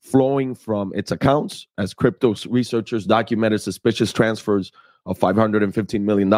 flowing 0.00 0.54
from 0.54 0.92
its 0.94 1.10
accounts 1.10 1.66
as 1.78 1.94
crypto 1.94 2.34
researchers 2.48 3.06
documented 3.06 3.60
suspicious 3.60 4.12
transfers 4.12 4.72
of 5.06 5.18
$515 5.18 6.00
million 6.00 6.30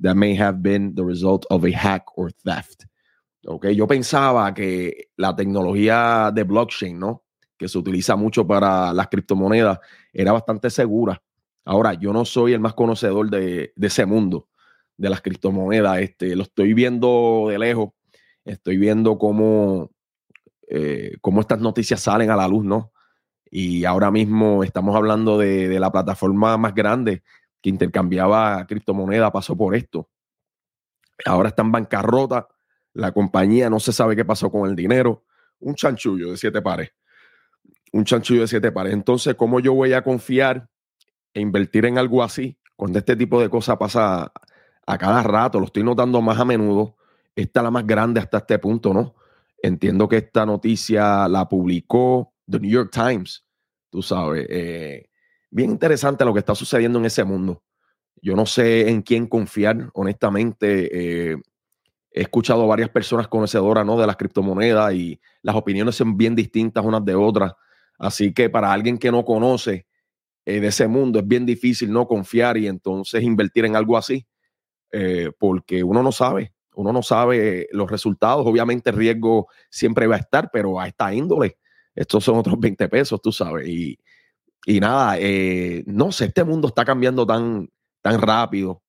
that 0.00 0.16
may 0.16 0.34
have 0.34 0.62
been 0.62 0.94
the 0.94 1.04
result 1.04 1.46
of 1.50 1.64
a 1.64 1.70
hack 1.70 2.04
or 2.16 2.30
theft. 2.30 2.86
Okay, 3.46 3.72
yo 3.72 3.86
pensaba 3.86 4.54
que 4.54 5.08
la 5.16 5.34
tecnología 5.34 6.34
de 6.34 6.44
blockchain, 6.44 6.98
¿no? 6.98 7.22
Que 7.58 7.68
se 7.68 7.78
utiliza 7.78 8.16
mucho 8.16 8.46
para 8.46 8.92
las 8.92 9.08
criptomonedas, 9.08 9.78
era 10.12 10.32
bastante 10.32 10.68
segura. 10.68 11.20
Ahora, 11.64 11.94
yo 11.94 12.12
no 12.12 12.24
soy 12.24 12.52
el 12.52 12.60
más 12.60 12.74
conocedor 12.74 13.30
de, 13.30 13.72
ese 13.80 14.06
mundo, 14.06 14.48
de 14.96 15.10
las 15.10 15.20
criptomonedas. 15.20 16.00
Este, 16.00 16.34
lo 16.36 16.44
estoy 16.44 16.74
viendo 16.74 17.46
de 17.48 17.58
lejos. 17.58 17.90
Estoy 18.44 18.78
viendo 18.78 19.18
cómo, 19.18 19.90
eh, 20.68 21.16
cómo 21.20 21.40
estas 21.40 21.60
noticias 21.60 22.00
salen 22.00 22.30
a 22.30 22.36
la 22.36 22.48
luz, 22.48 22.64
¿no? 22.64 22.92
Y 23.50 23.84
ahora 23.84 24.10
mismo 24.10 24.64
estamos 24.64 24.96
hablando 24.96 25.36
de, 25.36 25.68
de 25.68 25.80
la 25.80 25.90
plataforma 25.90 26.56
más 26.56 26.74
grande 26.74 27.22
que 27.60 27.68
intercambiaba 27.68 28.66
criptomonedas, 28.66 29.30
pasó 29.30 29.56
por 29.56 29.74
esto. 29.74 30.08
Ahora 31.26 31.50
está 31.50 31.62
en 31.62 31.72
bancarrota 31.72 32.48
la 32.92 33.12
compañía 33.12 33.70
no 33.70 33.78
se 33.80 33.92
sabe 33.92 34.16
qué 34.16 34.24
pasó 34.24 34.50
con 34.50 34.68
el 34.68 34.74
dinero. 34.74 35.24
Un 35.60 35.74
chanchullo 35.74 36.30
de 36.32 36.36
siete 36.36 36.60
pares. 36.60 36.92
Un 37.92 38.04
chanchullo 38.04 38.42
de 38.42 38.48
siete 38.48 38.72
pares. 38.72 38.92
Entonces, 38.92 39.34
¿cómo 39.34 39.60
yo 39.60 39.74
voy 39.74 39.92
a 39.92 40.02
confiar 40.02 40.68
e 41.34 41.40
invertir 41.40 41.86
en 41.86 41.98
algo 41.98 42.22
así 42.22 42.58
cuando 42.76 42.98
este 42.98 43.16
tipo 43.16 43.40
de 43.40 43.48
cosas 43.48 43.76
pasa 43.76 44.32
a 44.86 44.98
cada 44.98 45.22
rato? 45.22 45.58
Lo 45.60 45.66
estoy 45.66 45.82
notando 45.82 46.20
más 46.20 46.38
a 46.38 46.44
menudo. 46.44 46.96
Esta 47.36 47.60
es 47.60 47.64
la 47.64 47.70
más 47.70 47.86
grande 47.86 48.20
hasta 48.20 48.38
este 48.38 48.58
punto, 48.58 48.92
¿no? 48.92 49.14
Entiendo 49.62 50.08
que 50.08 50.16
esta 50.16 50.46
noticia 50.46 51.28
la 51.28 51.48
publicó 51.48 52.32
The 52.48 52.60
New 52.60 52.70
York 52.70 52.90
Times, 52.92 53.44
tú 53.90 54.02
sabes. 54.02 54.46
Eh, 54.48 55.10
bien 55.50 55.70
interesante 55.70 56.24
lo 56.24 56.32
que 56.32 56.40
está 56.40 56.54
sucediendo 56.54 56.98
en 56.98 57.04
ese 57.04 57.24
mundo. 57.24 57.62
Yo 58.22 58.36
no 58.36 58.46
sé 58.46 58.88
en 58.88 59.02
quién 59.02 59.26
confiar, 59.26 59.90
honestamente. 59.94 61.32
Eh, 61.32 61.36
he 62.12 62.22
escuchado 62.22 62.64
a 62.64 62.66
varias 62.66 62.88
personas 62.88 63.28
conocedoras 63.28 63.86
¿no? 63.86 63.98
de 63.98 64.06
las 64.06 64.16
criptomonedas 64.16 64.92
y 64.94 65.20
las 65.42 65.54
opiniones 65.54 65.94
son 65.94 66.16
bien 66.16 66.34
distintas 66.34 66.84
unas 66.84 67.04
de 67.04 67.14
otras. 67.14 67.52
Así 67.98 68.32
que 68.32 68.50
para 68.50 68.72
alguien 68.72 68.98
que 68.98 69.12
no 69.12 69.24
conoce 69.24 69.86
eh, 70.50 70.60
de 70.60 70.66
ese 70.66 70.88
mundo 70.88 71.20
es 71.20 71.28
bien 71.28 71.46
difícil 71.46 71.92
no 71.92 72.08
confiar 72.08 72.56
y 72.56 72.66
entonces 72.66 73.22
invertir 73.22 73.64
en 73.64 73.76
algo 73.76 73.96
así, 73.96 74.26
eh, 74.90 75.30
porque 75.38 75.84
uno 75.84 76.02
no 76.02 76.10
sabe, 76.10 76.54
uno 76.74 76.92
no 76.92 77.02
sabe 77.02 77.68
los 77.70 77.88
resultados. 77.88 78.44
Obviamente 78.46 78.90
el 78.90 78.96
riesgo 78.96 79.48
siempre 79.70 80.08
va 80.08 80.16
a 80.16 80.18
estar, 80.18 80.50
pero 80.52 80.80
a 80.80 80.88
esta 80.88 81.14
índole, 81.14 81.58
estos 81.94 82.24
son 82.24 82.36
otros 82.36 82.58
20 82.58 82.88
pesos, 82.88 83.22
tú 83.22 83.30
sabes. 83.30 83.68
Y, 83.68 83.96
y 84.66 84.80
nada, 84.80 85.18
eh, 85.20 85.84
no 85.86 86.10
sé, 86.10 86.26
este 86.26 86.42
mundo 86.42 86.66
está 86.68 86.84
cambiando 86.84 87.24
tan, 87.24 87.70
tan 88.02 88.20
rápido. 88.20 88.82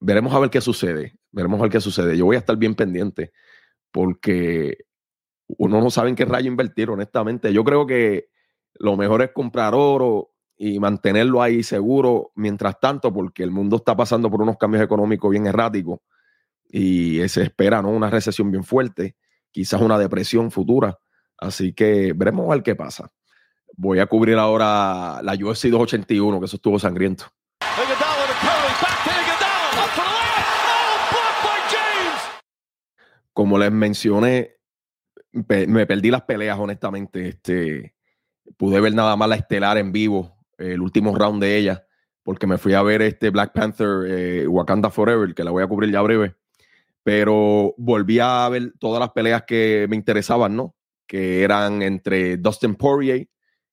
veremos 0.00 0.32
a 0.32 0.38
ver 0.38 0.50
qué 0.50 0.60
sucede. 0.62 1.16
Veremos 1.30 1.60
a 1.60 1.64
ver 1.64 1.72
qué 1.72 1.80
sucede. 1.80 2.16
Yo 2.16 2.24
voy 2.24 2.36
a 2.36 2.40
estar 2.40 2.56
bien 2.56 2.74
pendiente 2.74 3.32
porque 3.90 4.78
uno 5.46 5.80
no 5.80 5.90
sabe 5.90 6.10
en 6.10 6.16
qué 6.16 6.24
rayo 6.24 6.48
invertir, 6.48 6.90
honestamente. 6.90 7.52
Yo 7.52 7.64
creo 7.64 7.86
que 7.86 8.30
lo 8.80 8.96
mejor 8.96 9.20
es 9.20 9.30
comprar 9.32 9.74
oro 9.74 10.32
y 10.56 10.80
mantenerlo 10.80 11.42
ahí 11.42 11.62
seguro 11.62 12.32
mientras 12.34 12.80
tanto, 12.80 13.12
porque 13.12 13.42
el 13.42 13.50
mundo 13.50 13.76
está 13.76 13.94
pasando 13.94 14.30
por 14.30 14.40
unos 14.40 14.56
cambios 14.56 14.82
económicos 14.82 15.30
bien 15.30 15.46
erráticos 15.46 16.00
y 16.66 17.20
se 17.28 17.42
espera 17.42 17.82
¿no? 17.82 17.90
una 17.90 18.08
recesión 18.08 18.50
bien 18.50 18.64
fuerte, 18.64 19.16
quizás 19.50 19.82
una 19.82 19.98
depresión 19.98 20.50
futura. 20.50 20.98
Así 21.36 21.74
que 21.74 22.14
veremos 22.14 22.46
a 22.46 22.54
ver 22.54 22.62
qué 22.62 22.74
pasa. 22.74 23.12
Voy 23.76 23.98
a 23.98 24.06
cubrir 24.06 24.38
ahora 24.38 25.20
la 25.22 25.32
UFC 25.32 25.66
281, 25.66 26.40
que 26.40 26.46
eso 26.46 26.56
estuvo 26.56 26.78
sangriento. 26.78 27.26
como 33.32 33.56
les 33.56 33.72
mencioné, 33.72 34.56
me 35.32 35.86
perdí 35.86 36.10
las 36.10 36.22
peleas, 36.22 36.58
honestamente. 36.58 37.28
Este, 37.28 37.94
pude 38.56 38.80
ver 38.80 38.94
nada 38.94 39.16
más 39.16 39.28
la 39.28 39.36
estelar 39.36 39.78
en 39.78 39.92
vivo, 39.92 40.36
el 40.58 40.80
último 40.80 41.16
round 41.16 41.42
de 41.42 41.56
ella, 41.56 41.84
porque 42.22 42.46
me 42.46 42.58
fui 42.58 42.74
a 42.74 42.82
ver 42.82 43.02
este 43.02 43.30
Black 43.30 43.52
Panther 43.52 44.04
eh, 44.06 44.46
Wakanda 44.46 44.90
Forever, 44.90 45.34
que 45.34 45.44
la 45.44 45.50
voy 45.50 45.62
a 45.62 45.66
cubrir 45.66 45.90
ya 45.90 46.02
breve. 46.02 46.36
Pero 47.02 47.74
volví 47.78 48.18
a 48.18 48.48
ver 48.48 48.74
todas 48.78 49.00
las 49.00 49.10
peleas 49.10 49.44
que 49.46 49.86
me 49.88 49.96
interesaban, 49.96 50.54
¿no? 50.54 50.76
Que 51.06 51.42
eran 51.42 51.82
entre 51.82 52.36
Dustin 52.36 52.74
Poirier 52.74 53.28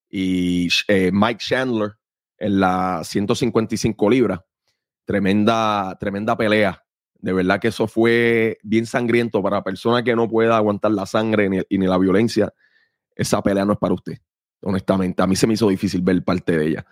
y 0.10 0.70
eh, 0.88 1.12
Mike 1.14 1.40
Chandler 1.40 1.92
en 2.38 2.60
la 2.60 3.02
155 3.04 4.10
libras. 4.10 4.40
Tremenda, 5.06 5.98
tremenda 6.00 6.38
pelea. 6.38 6.84
De 7.20 7.34
verdad 7.34 7.60
que 7.60 7.70
eso 7.70 7.88
fue 7.88 8.58
bien 8.64 8.86
sangriento 8.86 9.42
para 9.42 9.64
persona 9.64 10.04
que 10.04 10.16
no 10.16 10.30
pueda 10.30 10.56
aguantar 10.56 10.92
la 10.92 11.06
sangre 11.06 11.50
ni, 11.50 11.60
ni 11.70 11.88
la 11.88 11.98
violencia. 11.98 12.54
Esa 13.16 13.42
pelea 13.42 13.66
no 13.66 13.74
es 13.74 13.80
para 13.80 13.96
usted, 13.96 14.18
honestamente. 14.62 15.22
A 15.22 15.28
mí 15.28 15.36
se 15.36 15.48
me 15.48 15.54
hizo 15.54 15.70
difícil 15.70 16.02
ver 16.02 16.24
parte 16.24 16.58
de 16.58 16.68
ella 16.68 16.86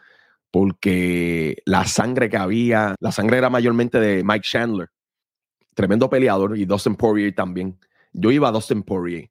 porque 0.55 1.61
la 1.65 1.85
sangre 1.85 2.29
que 2.29 2.37
había, 2.37 2.95
la 3.01 3.11
sangre 3.11 3.39
era 3.39 3.49
mayormente 3.49 3.99
de 3.99 4.23
Mike 4.23 4.47
Chandler, 4.47 4.87
tremendo 5.73 6.09
peleador, 6.09 6.57
y 6.57 6.63
Dustin 6.63 6.95
Poirier 6.95 7.35
también. 7.35 7.77
Yo 8.13 8.31
iba 8.31 8.47
a 8.47 8.53
Dustin 8.53 8.81
Poirier 8.81 9.29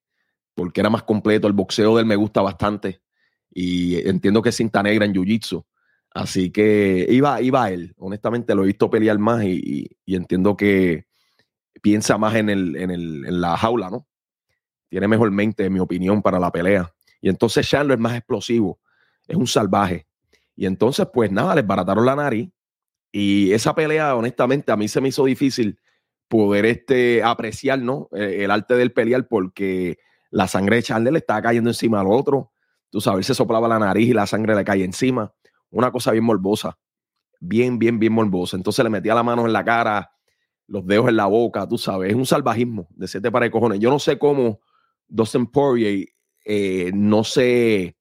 porque 0.55 0.81
era 0.81 0.91
más 0.91 1.03
completo, 1.03 1.47
el 1.47 1.55
boxeo 1.55 1.97
de 1.97 2.03
él 2.03 2.07
me 2.07 2.17
gusta 2.17 2.43
bastante 2.43 3.01
y 3.51 4.07
entiendo 4.07 4.43
que 4.43 4.51
es 4.51 4.57
cinta 4.57 4.83
negra 4.83 5.07
en 5.07 5.15
Jiu-Jitsu. 5.15 5.65
Así 6.11 6.51
que 6.51 7.07
iba, 7.09 7.41
iba 7.41 7.65
a 7.65 7.71
él. 7.71 7.95
Honestamente 7.97 8.55
lo 8.55 8.63
he 8.63 8.67
visto 8.67 8.91
pelear 8.91 9.19
más 9.19 9.45
y, 9.45 9.97
entiendo 10.07 10.57
que 10.57 11.07
piensa 11.83 12.19
más 12.19 12.35
en, 12.37 12.51
el, 12.51 12.77
en, 12.77 12.91
el, 12.91 13.25
en, 13.27 13.41
la 13.41 13.57
jaula, 13.57 13.91
¿no? 13.91 14.07
Tiene 14.89 15.09
mejor 15.09 15.31
mente, 15.31 15.65
en 15.65 15.73
mi 15.73 15.81
opinión, 15.81 16.23
para 16.23 16.39
la 16.39 16.53
pelea. 16.53 16.94
Y 17.25 17.31
entonces 17.31 17.67
Chandler 17.67 17.97
es 17.97 18.03
más 18.03 18.15
explosivo, 18.15 18.79
es 19.27 19.35
un 19.35 19.47
salvaje. 19.47 20.07
Y 20.55 20.67
entonces, 20.67 21.07
pues 21.11 21.33
nada, 21.33 21.55
les 21.55 21.67
barataron 21.67 22.05
la 22.05 22.15
nariz. 22.15 22.51
Y 23.13 23.51
esa 23.53 23.75
pelea, 23.75 24.15
honestamente, 24.15 24.71
a 24.71 24.77
mí 24.77 24.89
se 24.89 25.01
me 25.01 25.09
hizo 25.09 25.25
difícil 25.25 25.81
poder 26.29 26.67
este, 26.67 27.23
apreciar, 27.23 27.79
¿no? 27.79 28.11
El, 28.13 28.51
arte 28.51 28.75
del 28.75 28.93
pelear 28.93 29.27
porque 29.27 29.97
la 30.29 30.49
sangre 30.49 30.77
de 30.77 30.83
Chandler 30.83 31.15
le 31.15 31.21
estaba 31.21 31.41
cayendo 31.41 31.71
encima 31.71 31.99
al 31.99 32.09
otro. 32.09 32.53
Tú 32.91 33.01
sabes, 33.01 33.25
se 33.25 33.35
soplaba 33.35 33.69
la 33.69 33.79
nariz 33.79 34.11
y 34.11 34.13
la 34.13 34.27
sangre 34.27 34.55
le 34.55 34.63
caía 34.63 34.85
encima 34.85 35.33
una 35.71 35.91
cosa 35.91 36.11
bien 36.11 36.25
morbosa, 36.25 36.79
bien, 37.41 37.79
bien, 37.79 37.99
bien 37.99 38.13
morbosa. 38.13 38.59
Entonces 38.59 38.85
le 38.85 38.91
metía 38.91 39.15
la 39.15 39.23
mano 39.23 39.47
en 39.47 39.55
la 39.55 39.65
cara, 39.65 40.13
los 40.67 40.87
dedos 40.87 41.09
en 41.09 41.17
la 41.17 41.25
boca, 41.25 41.67
tú 41.67 41.79
sabes, 41.79 42.11
es 42.11 42.17
un 42.17 42.27
salvajismo 42.27 42.87
de 42.91 43.09
siete 43.09 43.31
para 43.31 43.47
de 43.47 43.51
cojones. 43.51 43.81
Yo 43.81 43.89
no 43.89 43.99
sé 43.99 44.19
cómo 44.19 44.61
Dustin 45.09 45.47
Poirier 45.47 46.14
eh, 46.45 46.91
no, 46.95 47.25
se, 47.25 47.97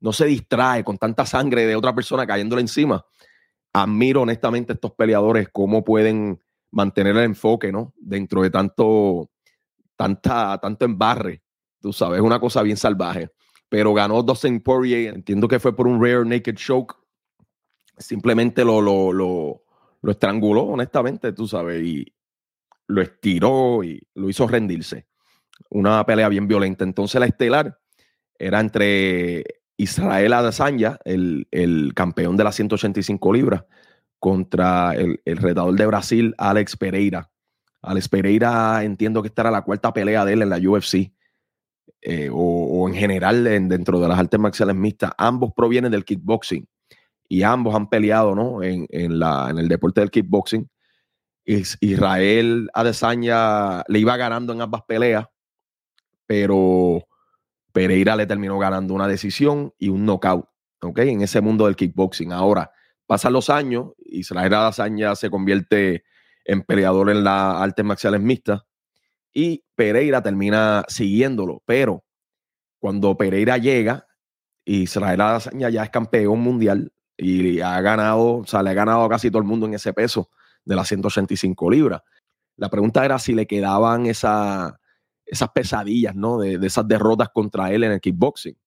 no 0.00 0.12
se 0.12 0.26
distrae 0.26 0.84
con 0.84 0.98
tanta 0.98 1.26
sangre 1.26 1.66
de 1.66 1.76
otra 1.76 1.94
persona 1.94 2.26
cayéndole 2.26 2.62
encima. 2.62 3.04
Admiro 3.72 4.22
honestamente 4.22 4.72
estos 4.72 4.92
peleadores 4.92 5.48
cómo 5.52 5.84
pueden 5.84 6.40
mantener 6.70 7.16
el 7.16 7.24
enfoque, 7.24 7.72
¿no? 7.72 7.92
Dentro 7.96 8.42
de 8.42 8.50
tanto, 8.50 9.30
tanta, 9.96 10.58
tanto 10.58 10.84
embarre, 10.84 11.42
tú 11.80 11.92
sabes, 11.92 12.18
es 12.18 12.24
una 12.24 12.40
cosa 12.40 12.62
bien 12.62 12.76
salvaje. 12.76 13.30
Pero 13.68 13.94
ganó 13.94 14.22
Dustin 14.22 14.60
Poirier, 14.60 15.14
entiendo 15.14 15.46
que 15.46 15.60
fue 15.60 15.74
por 15.74 15.86
un 15.86 16.02
rare 16.02 16.24
naked 16.24 16.56
choke 16.56 16.96
simplemente 18.00 18.64
lo, 18.64 18.80
lo, 18.80 19.12
lo, 19.12 19.62
lo 20.02 20.10
estranguló, 20.10 20.62
honestamente, 20.62 21.32
tú 21.32 21.46
sabes, 21.46 21.82
y 21.82 22.12
lo 22.86 23.02
estiró 23.02 23.84
y 23.84 24.00
lo 24.14 24.28
hizo 24.28 24.46
rendirse. 24.48 25.06
una 25.70 26.04
pelea 26.04 26.28
bien 26.28 26.48
violenta. 26.48 26.84
Entonces 26.84 27.20
la 27.20 27.26
estelar 27.26 27.79
era 28.40 28.60
entre 28.60 29.44
Israel 29.76 30.32
Adesanya, 30.32 30.98
el, 31.04 31.46
el 31.50 31.92
campeón 31.94 32.36
de 32.36 32.44
las 32.44 32.56
185 32.56 33.32
libras, 33.32 33.64
contra 34.18 34.94
el, 34.94 35.20
el, 35.24 35.36
retador 35.36 35.74
de 35.76 35.86
Brasil, 35.86 36.34
Alex 36.38 36.76
Pereira. 36.76 37.30
Alex 37.82 38.08
Pereira 38.08 38.82
entiendo 38.84 39.22
que 39.22 39.28
esta 39.28 39.42
era 39.42 39.50
la 39.50 39.62
cuarta 39.62 39.92
pelea 39.92 40.24
de 40.24 40.34
él 40.34 40.42
en 40.42 40.50
la 40.50 40.58
UFC. 40.58 41.12
Eh, 42.02 42.30
o, 42.32 42.88
en 42.88 42.94
general 42.94 43.44
dentro 43.44 44.00
de 44.00 44.08
las 44.08 44.18
artes 44.18 44.40
marciales 44.40 44.74
mixtas, 44.74 45.12
ambos 45.18 45.52
provienen 45.54 45.92
del 45.92 46.04
kickboxing 46.04 46.66
y 47.28 47.42
ambos 47.42 47.74
han 47.74 47.90
peleado 47.90 48.34
¿no? 48.34 48.62
en, 48.62 48.86
la, 49.18 49.48
en 49.50 49.58
el 49.58 49.68
deporte 49.68 50.00
del 50.00 50.10
kickboxing. 50.10 50.68
Israel 51.44 52.70
Adesanya 52.72 53.82
le 53.86 53.98
iba 53.98 54.16
ganando 54.16 54.52
en 54.52 54.62
ambas 54.62 54.82
peleas, 54.86 55.26
pero 56.26 57.06
Pereira 57.72 58.16
le 58.16 58.26
terminó 58.26 58.58
ganando 58.58 58.94
una 58.94 59.06
decisión 59.06 59.74
y 59.78 59.88
un 59.88 60.04
knockout, 60.04 60.46
¿ok? 60.82 60.98
En 61.00 61.22
ese 61.22 61.40
mundo 61.40 61.66
del 61.66 61.76
kickboxing. 61.76 62.32
Ahora, 62.32 62.72
pasan 63.06 63.32
los 63.32 63.50
años, 63.50 63.92
Israel 63.98 64.54
Adesanya 64.54 65.14
se 65.16 65.30
convierte 65.30 66.04
en 66.44 66.62
peleador 66.62 67.10
en 67.10 67.24
las 67.24 67.60
artes 67.60 67.84
marciales 67.84 68.20
mixtas 68.20 68.62
y 69.32 69.64
Pereira 69.74 70.22
termina 70.22 70.84
siguiéndolo, 70.88 71.62
pero 71.64 72.04
cuando 72.78 73.16
Pereira 73.16 73.58
llega, 73.58 74.06
Israel 74.64 75.20
Adesanya 75.20 75.70
ya 75.70 75.84
es 75.84 75.90
campeón 75.90 76.40
mundial 76.40 76.92
y 77.16 77.60
ha 77.60 77.80
ganado, 77.80 78.38
o 78.38 78.46
sea, 78.46 78.62
le 78.62 78.70
ha 78.70 78.74
ganado 78.74 79.04
a 79.04 79.08
casi 79.08 79.30
todo 79.30 79.42
el 79.42 79.48
mundo 79.48 79.66
en 79.66 79.74
ese 79.74 79.92
peso 79.92 80.30
de 80.64 80.76
las 80.76 80.88
185 80.88 81.70
libras. 81.70 82.02
La 82.56 82.68
pregunta 82.68 83.04
era 83.04 83.18
si 83.18 83.34
le 83.34 83.46
quedaban 83.46 84.06
esas 85.30 85.50
pesadillas, 85.50 86.14
¿no? 86.16 86.38
De, 86.38 86.58
esas 86.66 86.86
derrotas 86.88 87.28
contra 87.30 87.72
él 87.72 87.84
en 87.84 87.92
el 87.92 88.00
kickboxing. 88.00 88.58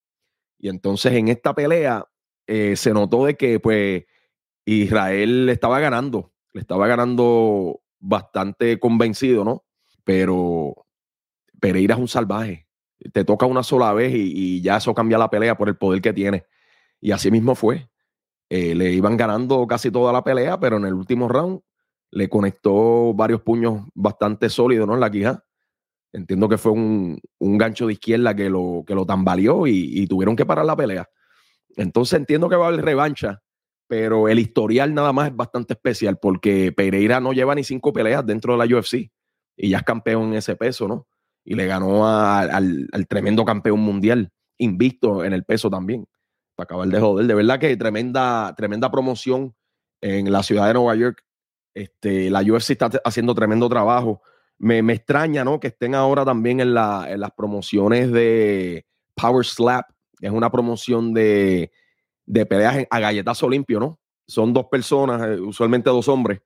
Y 0.58 0.68
entonces 0.70 1.12
en 1.12 1.28
esta 1.28 1.54
pelea 1.54 2.06
eh, 2.46 2.74
se 2.74 2.92
notó 2.94 3.26
de 3.26 3.36
que, 3.36 3.60
pues, 3.60 4.04
Israel 4.64 5.44
le 5.44 5.52
estaba 5.52 5.78
ganando, 5.78 6.32
le 6.54 6.62
estaba 6.62 6.86
ganando 6.86 7.82
bastante 8.00 8.78
convencido, 8.78 9.44
¿no? 9.44 9.64
Pero 10.04 10.86
Pereira 11.60 11.94
es 11.96 12.00
un 12.00 12.08
salvaje. 12.08 12.66
Te 13.12 13.24
toca 13.24 13.44
una 13.44 13.62
sola 13.62 13.92
vez 13.92 14.14
y, 14.14 14.62
ya 14.62 14.78
eso 14.78 14.94
cambia 14.94 15.18
la 15.18 15.28
pelea 15.28 15.58
por 15.58 15.68
el 15.68 15.76
poder 15.76 16.00
que 16.00 16.14
tiene. 16.14 16.46
Y 16.98 17.10
así 17.10 17.30
mismo 17.30 17.54
fue. 17.54 17.90
Eh, 18.48 18.74
le 18.74 18.92
iban 18.92 19.18
ganando 19.18 19.66
casi 19.66 19.90
toda 19.90 20.12
la 20.14 20.24
pelea, 20.24 20.58
pero 20.58 20.78
en 20.78 20.86
el 20.86 20.94
último 20.94 21.28
round 21.28 21.60
le 22.10 22.28
conectó 22.30 23.12
varios 23.12 23.42
puños 23.42 23.86
bastante 23.94 24.48
sólidos 24.48 24.86
¿no? 24.86 24.94
en 24.94 25.00
la 25.00 25.10
quija. 25.10 25.44
Entiendo 26.14 26.48
que 26.48 26.58
fue 26.58 26.72
un, 26.72 27.20
gancho 27.40 27.88
de 27.88 27.94
izquierda 27.94 28.34
que 28.34 28.48
lo, 28.48 28.84
que 28.86 28.94
lo 28.94 29.04
tambaleó 29.04 29.66
y, 29.66 30.06
tuvieron 30.06 30.36
que 30.36 30.46
parar 30.46 30.64
la 30.64 30.76
pelea. 30.76 31.08
Entonces 31.76 32.18
entiendo 32.18 32.48
que 32.48 32.54
va 32.56 32.66
a 32.66 32.68
haber 32.68 32.84
revancha, 32.84 33.42
pero 33.88 34.28
el 34.28 34.38
historial 34.38 34.94
nada 34.94 35.12
más 35.12 35.28
es 35.28 35.36
bastante 35.36 35.74
especial 35.74 36.18
porque 36.22 36.70
Pereira 36.72 37.18
no 37.18 37.32
lleva 37.32 37.54
ni 37.54 37.64
cinco 37.64 37.92
peleas 37.92 38.24
dentro 38.24 38.56
de 38.56 38.64
la 38.64 38.76
UFC 38.76 39.10
y 39.56 39.70
ya 39.70 39.78
es 39.78 39.82
campeón 39.82 40.28
en 40.28 40.34
ese 40.34 40.54
peso, 40.54 40.86
¿no? 40.86 41.08
Y 41.44 41.56
le 41.56 41.66
ganó 41.66 42.08
al, 42.08 42.88
al 42.92 43.06
tremendo 43.08 43.44
campeón 43.44 43.80
mundial, 43.80 44.30
invicto 44.56 45.24
en 45.24 45.32
el 45.32 45.44
peso 45.44 45.68
también 45.68 46.06
para 46.54 46.64
acabar 46.64 46.88
de 46.88 47.00
joder. 47.00 47.26
De 47.26 47.34
verdad 47.34 47.58
que 47.58 47.76
tremenda, 47.76 48.54
tremenda 48.56 48.90
promoción 48.90 49.54
en 50.00 50.30
la 50.30 50.42
ciudad 50.42 50.68
de 50.68 50.74
Nueva 50.74 50.94
York. 50.94 51.24
Este, 51.74 52.30
la 52.30 52.40
UFC 52.42 52.70
está 52.70 52.90
haciendo 53.04 53.34
tremendo 53.34 53.68
trabajo. 53.68 54.22
Me, 54.58 54.78
extraña, 54.92 55.44
¿no? 55.44 55.60
Que 55.60 55.68
estén 55.68 55.94
ahora 55.94 56.24
también 56.24 56.60
en, 56.60 56.74
las 56.74 57.30
promociones 57.36 58.10
de 58.12 58.86
Power 59.14 59.44
Slap, 59.44 59.86
es 60.20 60.30
una 60.30 60.50
promoción 60.50 61.12
de, 61.12 61.70
de 62.24 62.46
peleas 62.46 62.86
a 62.88 63.00
galletazo 63.00 63.48
limpio, 63.48 63.80
¿no? 63.80 64.00
Son 64.26 64.52
dos 64.52 64.66
personas, 64.70 65.22
eh, 65.26 65.40
usualmente 65.40 65.90
dos 65.90 66.08
hombres, 66.08 66.40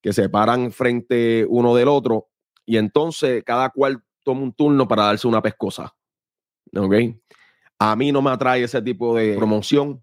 que 0.00 0.12
se 0.12 0.28
paran 0.28 0.70
frente 0.70 1.46
uno 1.48 1.74
del 1.74 1.88
otro 1.88 2.28
y 2.66 2.76
entonces 2.76 3.42
cada 3.44 3.70
cual 3.70 4.02
toma 4.22 4.42
un 4.42 4.52
turno 4.52 4.86
para 4.86 5.04
darse 5.04 5.26
una 5.26 5.42
pescosa. 5.42 5.94
¿Ok? 6.76 6.94
A 7.78 7.96
mí 7.96 8.12
no 8.12 8.22
me 8.22 8.30
atrae 8.30 8.62
ese 8.62 8.80
tipo 8.82 9.16
de 9.16 9.34
promoción, 9.36 10.02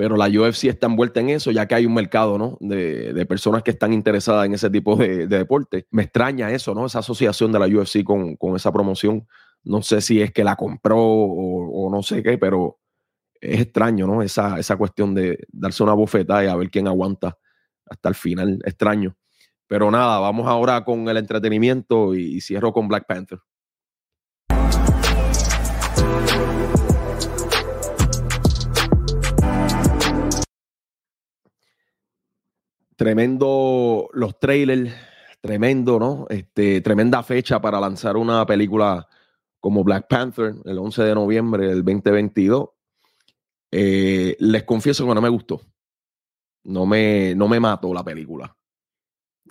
pero 0.00 0.16
la 0.16 0.28
UFC 0.28 0.64
está 0.64 0.86
envuelta 0.86 1.20
en 1.20 1.28
eso, 1.28 1.50
ya 1.50 1.68
que 1.68 1.74
hay 1.74 1.84
un 1.84 1.92
mercado, 1.92 2.38
¿no? 2.38 2.56
De, 2.58 3.26
personas 3.26 3.62
que 3.62 3.72
están 3.72 3.92
interesadas 3.92 4.46
en 4.46 4.54
ese 4.54 4.70
tipo 4.70 4.96
de, 4.96 5.26
deporte. 5.26 5.88
Me 5.90 6.04
extraña 6.04 6.50
eso, 6.52 6.74
¿no? 6.74 6.86
Esa 6.86 7.00
asociación 7.00 7.52
de 7.52 7.58
la 7.58 7.66
UFC 7.66 8.02
con, 8.02 8.38
esa 8.56 8.72
promoción. 8.72 9.28
No 9.62 9.82
sé 9.82 10.00
si 10.00 10.22
es 10.22 10.32
que 10.32 10.42
la 10.42 10.56
compró 10.56 10.96
o, 10.98 11.90
no 11.90 12.02
sé 12.02 12.22
qué, 12.22 12.38
pero 12.38 12.78
es 13.42 13.60
extraño, 13.60 14.06
¿no? 14.06 14.22
Esa, 14.22 14.58
esa 14.58 14.78
cuestión 14.78 15.14
de 15.14 15.38
darse 15.52 15.82
una 15.82 15.92
bofetada 15.92 16.46
y 16.46 16.48
a 16.48 16.56
ver 16.56 16.70
quién 16.70 16.88
aguanta 16.88 17.36
hasta 17.84 18.08
el 18.08 18.14
final. 18.14 18.58
Extraño. 18.64 19.14
Pero 19.66 19.90
nada, 19.90 20.18
vamos 20.18 20.48
ahora 20.48 20.82
con 20.82 21.06
el 21.10 21.18
entretenimiento 21.18 22.14
y 22.14 22.40
cierro 22.40 22.72
con 22.72 22.88
Black 22.88 23.04
Panther. 23.06 23.40
Tremendo 33.00 34.10
los 34.12 34.38
trailers, 34.38 34.92
tremendo, 35.40 35.98
¿no? 35.98 36.26
Este, 36.28 36.82
tremenda 36.82 37.22
fecha 37.22 37.58
para 37.58 37.80
lanzar 37.80 38.18
una 38.18 38.44
película 38.44 39.08
como 39.58 39.82
Black 39.82 40.06
Panther 40.06 40.56
el 40.66 40.78
11 40.78 41.04
de 41.04 41.14
noviembre 41.14 41.66
del 41.68 41.82
2022. 41.82 42.68
Eh, 43.70 44.36
les 44.38 44.64
confieso 44.64 45.06
que 45.06 45.14
no 45.14 45.22
me 45.22 45.30
gustó. 45.30 45.62
No 46.64 46.84
me, 46.84 47.34
no 47.34 47.48
me 47.48 47.58
mató 47.58 47.94
la 47.94 48.04
película. 48.04 48.54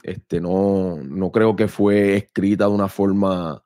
Este, 0.04 0.40
no, 0.40 0.98
no 0.98 1.32
creo 1.32 1.56
que 1.56 1.68
fue 1.68 2.18
escrita 2.18 2.66
de 2.66 2.72
una 2.72 2.88
forma 2.88 3.64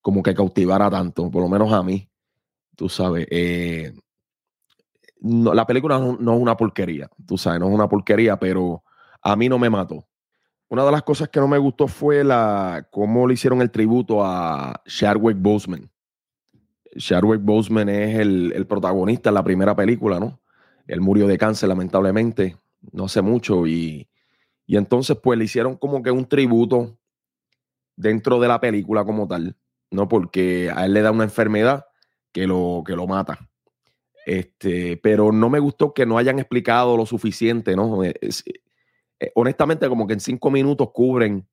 como 0.00 0.22
que 0.22 0.34
cautivara 0.34 0.88
tanto, 0.88 1.30
por 1.30 1.42
lo 1.42 1.50
menos 1.50 1.70
a 1.74 1.82
mí. 1.82 2.10
Tú 2.74 2.88
sabes, 2.88 3.26
eh, 3.30 3.92
la 5.20 5.66
película 5.66 5.98
no, 5.98 6.16
no, 6.18 6.34
es 6.34 6.40
una 6.40 6.56
porquería, 6.56 7.10
tú 7.26 7.36
sabes, 7.36 7.60
no 7.60 7.68
es 7.68 7.74
una 7.74 7.90
porquería, 7.90 8.38
pero 8.38 8.84
a 9.28 9.36
mí 9.36 9.48
no 9.48 9.58
me 9.58 9.68
mató. 9.68 10.06
Una 10.68 10.84
de 10.84 10.92
las 10.92 11.02
cosas 11.02 11.28
que 11.28 11.40
no 11.40 11.48
me 11.48 11.58
gustó 11.58 11.86
fue 11.88 12.24
la 12.24 12.88
cómo 12.90 13.26
le 13.26 13.34
hicieron 13.34 13.60
el 13.62 13.70
tributo 13.70 14.24
a 14.24 14.82
Chadwick 14.86 15.36
Boseman. 15.38 15.90
Chadwick 16.96 17.42
Boseman 17.42 17.88
es 17.88 18.18
el, 18.18 18.66
protagonista 18.66 19.30
en 19.30 19.34
la 19.34 19.44
primera 19.44 19.76
película, 19.76 20.18
¿no? 20.18 20.40
Él 20.86 21.00
murió 21.00 21.26
de 21.26 21.38
cáncer, 21.38 21.68
lamentablemente, 21.68 22.56
no 22.92 23.04
hace 23.04 23.22
mucho. 23.22 23.66
Y, 23.66 24.08
y 24.66 24.76
entonces, 24.76 25.16
pues 25.22 25.38
le 25.38 25.44
hicieron 25.44 25.76
como 25.76 26.02
que 26.02 26.10
un 26.10 26.26
tributo 26.26 26.98
dentro 27.96 28.40
de 28.40 28.48
la 28.48 28.60
película 28.60 29.04
como 29.04 29.28
tal, 29.28 29.56
¿no? 29.90 30.08
Porque 30.08 30.70
a 30.74 30.86
él 30.86 30.94
le 30.94 31.02
da 31.02 31.10
una 31.10 31.24
enfermedad 31.24 31.86
que 32.32 32.46
lo, 32.46 32.82
que 32.86 32.96
lo 32.96 33.06
mata. 33.06 33.38
Este, 34.26 34.98
pero 34.98 35.32
no 35.32 35.48
me 35.48 35.58
gustó 35.58 35.94
que 35.94 36.04
no 36.04 36.18
hayan 36.18 36.38
explicado 36.38 36.96
lo 36.96 37.06
suficiente, 37.06 37.74
¿no? 37.74 38.02
Eh, 39.20 39.32
honestamente, 39.34 39.88
como 39.88 40.06
que 40.06 40.14
en 40.14 40.20
cinco 40.20 40.50
minutos 40.50 40.90
cubren 40.92 41.48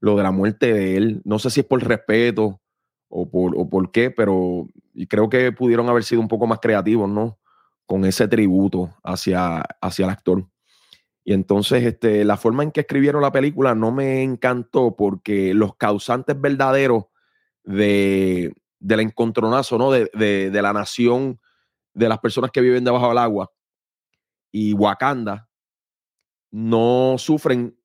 lo 0.00 0.16
de 0.16 0.22
la 0.22 0.30
muerte 0.30 0.72
de 0.72 0.96
él. 0.96 1.22
No 1.24 1.38
sé 1.38 1.50
si 1.50 1.60
es 1.60 1.66
por 1.66 1.82
respeto 1.82 2.60
o 3.08 3.30
por, 3.30 3.56
o 3.56 3.68
por 3.68 3.90
qué, 3.90 4.10
pero 4.10 4.68
creo 5.08 5.28
que 5.28 5.52
pudieron 5.52 5.88
haber 5.88 6.04
sido 6.04 6.20
un 6.20 6.28
poco 6.28 6.46
más 6.46 6.58
creativos, 6.60 7.08
¿no? 7.08 7.38
Con 7.86 8.04
ese 8.04 8.28
tributo 8.28 8.94
hacia, 9.02 9.64
hacia 9.80 10.04
el 10.04 10.10
actor. 10.10 10.46
Y 11.24 11.32
entonces, 11.32 11.84
este, 11.84 12.24
la 12.24 12.36
forma 12.36 12.62
en 12.62 12.70
que 12.70 12.80
escribieron 12.80 13.20
la 13.20 13.32
película 13.32 13.74
no 13.74 13.90
me 13.90 14.22
encantó 14.22 14.94
porque 14.94 15.54
los 15.54 15.74
causantes 15.76 16.40
verdaderos 16.40 17.06
de, 17.64 18.54
del 18.78 19.00
encontronazo, 19.00 19.76
¿no? 19.76 19.90
De, 19.90 20.08
de, 20.14 20.62
la 20.62 20.72
nación, 20.72 21.40
de 21.94 22.08
las 22.08 22.20
personas 22.20 22.52
que 22.52 22.60
viven 22.60 22.84
debajo 22.84 23.08
del 23.08 23.18
agua 23.18 23.50
y 24.52 24.72
Wakanda, 24.74 25.48
no 26.50 27.16
sufren 27.18 27.78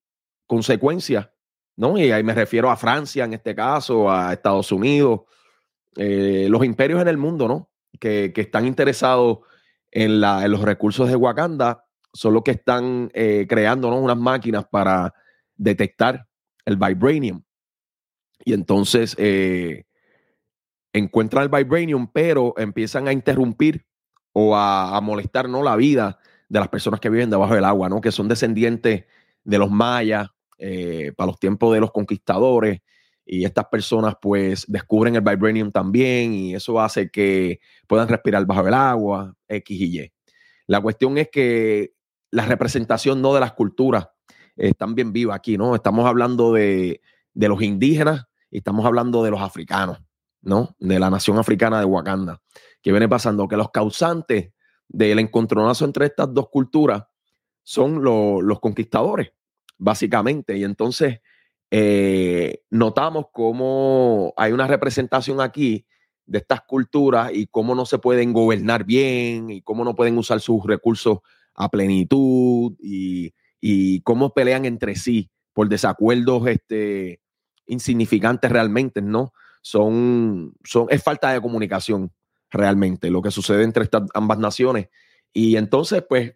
consecuencias, 0.48 1.30
¿no? 1.76 1.98
Y 1.98 2.12
ahí 2.12 2.24
me 2.24 2.34
refiero 2.34 2.70
a 2.70 2.78
Francia 2.78 3.26
en 3.26 3.34
este 3.34 3.56
caso, 3.56 4.12
a 4.12 4.34
Estados 4.34 4.72
Unidos, 4.72 5.22
eh, 5.96 6.48
los 6.50 6.64
imperios 6.64 7.02
en 7.02 7.08
el 7.08 7.18
mundo, 7.18 7.48
¿no? 7.48 7.70
Que, 8.00 8.34
están 8.36 8.66
interesados 8.66 9.40
en, 9.92 10.22
los 10.22 10.62
recursos 10.62 11.10
de 11.10 11.16
Wakanda, 11.16 11.86
son 12.14 12.34
los 12.34 12.44
que 12.44 12.52
están 12.52 13.10
eh, 13.14 13.46
creando 13.48 13.88
unas 13.96 14.18
máquinas 14.18 14.66
para 14.70 15.14
detectar 15.56 16.28
el 16.66 16.78
vibranium. 16.78 17.44
Y 18.44 18.54
entonces 18.54 19.16
eh, 19.20 19.86
encuentran 20.94 21.44
el 21.44 21.50
vibranium, 21.50 22.12
pero 22.12 22.54
empiezan 22.58 23.08
a 23.08 23.14
interrumpir 23.14 23.86
o 24.34 24.56
a, 24.56 24.96
a 24.96 25.02
molestar 25.02 25.48
¿no? 25.48 25.64
la 25.64 25.76
vida 25.76 26.20
de 26.52 26.60
las 26.60 26.68
personas 26.68 27.00
que 27.00 27.10
viven 27.10 27.30
debajo 27.30 27.56
del 27.56 27.64
agua, 27.64 27.88
¿no? 27.88 28.02
Que 28.02 28.12
son 28.12 28.28
descendientes 28.28 29.06
de 29.42 29.58
los 29.58 29.72
mayas, 29.72 30.28
eh, 30.58 31.14
para 31.16 31.28
los 31.28 31.40
tiempos 31.40 31.74
de 31.74 31.80
los 31.80 31.92
conquistadores, 31.92 32.82
y 33.26 33.46
estas 33.46 33.68
personas 33.68 34.16
pues 34.22 34.66
descubren 34.68 35.16
el 35.16 35.22
vibranium 35.22 35.72
también 35.72 36.34
y 36.34 36.54
eso 36.54 36.82
hace 36.82 37.10
que 37.10 37.62
puedan 37.88 38.10
respirar 38.10 38.46
bajo 38.46 38.68
el 38.68 38.74
agua, 38.74 39.34
X 39.48 39.80
y 39.80 40.02
Y. 40.02 40.12
La 40.68 40.82
cuestión 40.82 41.18
es 41.18 41.30
que 41.32 41.94
la 42.32 42.46
representación 42.46 43.22
no 43.22 43.34
de 43.34 43.40
las 43.40 43.54
culturas 43.54 44.10
están 44.58 44.94
bien 44.94 45.14
vivas 45.14 45.38
aquí, 45.38 45.58
¿no? 45.58 45.74
Estamos 45.74 46.06
hablando 46.06 46.52
de, 46.52 47.00
de 47.34 47.48
los 47.48 47.62
indígenas 47.62 48.26
y 48.50 48.58
estamos 48.58 48.86
hablando 48.86 49.24
de 49.24 49.32
los 49.32 49.40
africanos, 49.40 50.00
¿no? 50.42 50.76
De 50.80 51.00
la 51.00 51.10
nación 51.10 51.38
africana 51.38 51.80
de 51.80 51.86
Wakanda. 51.86 52.42
¿Qué 52.82 52.92
viene 52.92 53.08
pasando? 53.08 53.48
Que 53.48 53.56
los 53.56 53.72
causantes 53.72 54.52
del 54.92 55.20
encontronazo 55.20 55.86
entre 55.86 56.06
estas 56.06 56.34
dos 56.34 56.50
culturas 56.50 57.04
son 57.64 58.04
los 58.04 58.60
conquistadores, 58.60 59.32
básicamente. 59.78 60.58
Y 60.58 60.64
entonces 60.64 61.22
eh, 61.70 62.64
notamos 62.70 63.28
cómo 63.32 64.34
hay 64.36 64.52
una 64.52 64.68
representación 64.68 65.40
aquí 65.40 65.86
de 66.26 66.40
estas 66.40 66.62
culturas 66.62 67.32
y 67.34 67.48
cómo 67.48 67.76
no 67.76 67.86
se 67.86 68.00
pueden 68.00 68.34
gobernar 68.34 68.84
bien 68.84 69.50
y 69.50 69.62
cómo 69.62 69.84
no 69.84 69.96
pueden 69.96 70.18
usar 70.18 70.42
sus 70.42 70.66
recursos 70.66 71.20
a 71.56 71.70
plenitud 71.70 72.74
y, 72.80 73.34
y 73.60 74.02
cómo 74.02 74.34
pelean 74.34 74.66
entre 74.66 74.96
sí 74.96 75.30
por 75.54 75.70
desacuerdos 75.70 76.48
este, 76.48 77.22
insignificantes 77.66 78.52
realmente, 78.52 79.02
¿no? 79.02 79.34
Son, 79.62 80.54
son, 80.64 80.88
es 80.90 81.04
falta 81.04 81.32
de 81.32 81.42
comunicación 81.42 82.12
realmente 82.52 83.10
lo 83.10 83.22
que 83.22 83.32
sucede 83.32 83.64
entre 83.64 83.84
estas 83.84 84.04
ambas 84.14 84.38
naciones. 84.38 84.90
Y 85.34 85.56
entonces, 85.56 86.04
pues, 86.08 86.34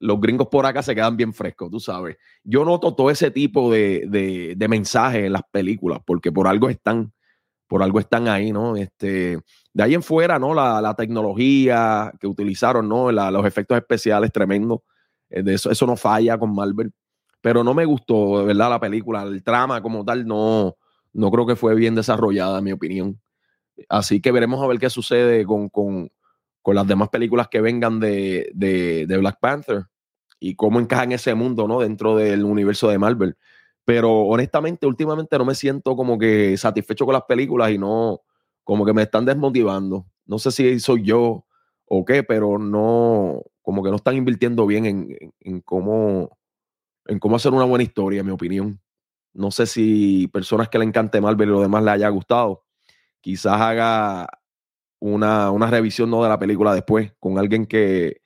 los 0.00 0.20
gringos 0.20 0.48
por 0.48 0.64
acá 0.66 0.82
se 0.82 0.94
quedan 0.94 1.16
bien 1.16 1.32
frescos, 1.32 1.70
tú 1.70 1.80
sabes. 1.80 2.16
Yo 2.44 2.64
noto 2.64 2.94
todo 2.94 3.10
ese 3.10 3.30
tipo 3.30 3.72
de, 3.72 4.04
de, 4.56 4.68
mensajes 4.68 5.24
en 5.24 5.32
las 5.32 5.42
películas, 5.50 6.00
porque 6.04 6.32
por 6.32 6.46
algo 6.46 6.68
están, 6.68 7.12
por 7.66 7.82
algo 7.82 8.00
están 8.00 8.28
ahí, 8.28 8.52
¿no? 8.52 8.76
Este, 8.76 9.38
de 9.72 9.82
ahí 9.82 9.94
en 9.94 10.02
fuera, 10.02 10.38
¿no? 10.38 10.54
La, 10.54 10.94
tecnología 10.96 12.12
que 12.20 12.26
utilizaron, 12.26 12.88
¿no? 12.88 13.10
los 13.12 13.46
efectos 13.46 13.76
especiales 13.76 14.32
tremendos. 14.32 14.80
Eh, 15.30 15.42
de 15.42 15.54
eso, 15.54 15.70
eso 15.70 15.86
no 15.86 15.96
falla 15.96 16.38
con 16.38 16.54
Marvel. 16.54 16.92
Pero 17.40 17.62
no 17.62 17.74
me 17.74 17.84
gustó, 17.84 18.40
de 18.40 18.46
verdad, 18.46 18.70
la 18.70 18.80
película. 18.80 19.22
El 19.22 19.42
trama 19.42 19.82
como 19.82 20.04
tal 20.04 20.26
no, 20.26 20.76
no 21.12 21.30
creo 21.30 21.46
que 21.46 21.56
fue 21.56 21.74
bien 21.74 21.94
desarrollada, 21.94 22.58
en 22.58 22.64
mi 22.64 22.72
opinión. 22.72 23.20
Así 23.88 24.20
que 24.20 24.32
veremos 24.32 24.62
a 24.62 24.66
ver 24.66 24.78
qué 24.78 24.90
sucede 24.90 25.44
con, 25.44 25.68
con, 25.68 26.10
con 26.62 26.74
las 26.74 26.86
demás 26.86 27.08
películas 27.08 27.48
que 27.48 27.60
vengan 27.60 28.00
de, 28.00 28.50
de, 28.54 29.06
de, 29.06 29.16
Black 29.18 29.38
Panther 29.40 29.86
y 30.40 30.54
cómo 30.54 30.80
encaja 30.80 31.04
en 31.04 31.12
ese 31.12 31.34
mundo, 31.34 31.68
¿no? 31.68 31.80
Dentro 31.80 32.16
del 32.16 32.44
universo 32.44 32.88
de 32.88 32.98
Marvel. 32.98 33.36
Pero 33.84 34.22
honestamente, 34.22 34.86
últimamente 34.86 35.38
no 35.38 35.44
me 35.44 35.54
siento 35.54 35.96
como 35.96 36.18
que 36.18 36.56
satisfecho 36.56 37.06
con 37.06 37.14
las 37.14 37.24
películas 37.24 37.70
y 37.70 37.78
no, 37.78 38.22
como 38.64 38.84
que 38.84 38.92
me 38.92 39.02
están 39.02 39.24
desmotivando. 39.24 40.06
No 40.26 40.38
sé 40.38 40.52
si 40.52 40.78
soy 40.78 41.02
yo 41.02 41.46
o 41.86 42.04
qué, 42.04 42.22
pero 42.22 42.58
no, 42.58 43.42
como 43.62 43.82
que 43.82 43.90
no 43.90 43.96
están 43.96 44.16
invirtiendo 44.16 44.66
bien 44.66 44.84
en, 44.84 45.16
en, 45.40 45.60
cómo, 45.62 46.38
en 47.06 47.18
cómo 47.18 47.36
hacer 47.36 47.52
una 47.54 47.64
buena 47.64 47.82
historia, 47.82 48.20
en 48.20 48.26
mi 48.26 48.32
opinión. 48.32 48.80
No 49.32 49.50
sé 49.50 49.66
si 49.66 50.28
personas 50.28 50.68
que 50.68 50.78
le 50.78 50.84
encante 50.84 51.20
Marvel 51.20 51.48
y 51.48 51.52
lo 51.52 51.60
demás 51.62 51.82
le 51.82 51.90
haya 51.92 52.08
gustado, 52.10 52.64
quizás 53.28 53.60
haga 53.60 54.26
una, 55.00 55.70
revisión 55.70 56.08
¿no? 56.08 56.22
de 56.22 56.30
la 56.30 56.38
película 56.38 56.72
después 56.72 57.12
con 57.20 57.38
alguien 57.38 57.66
que 57.66 58.22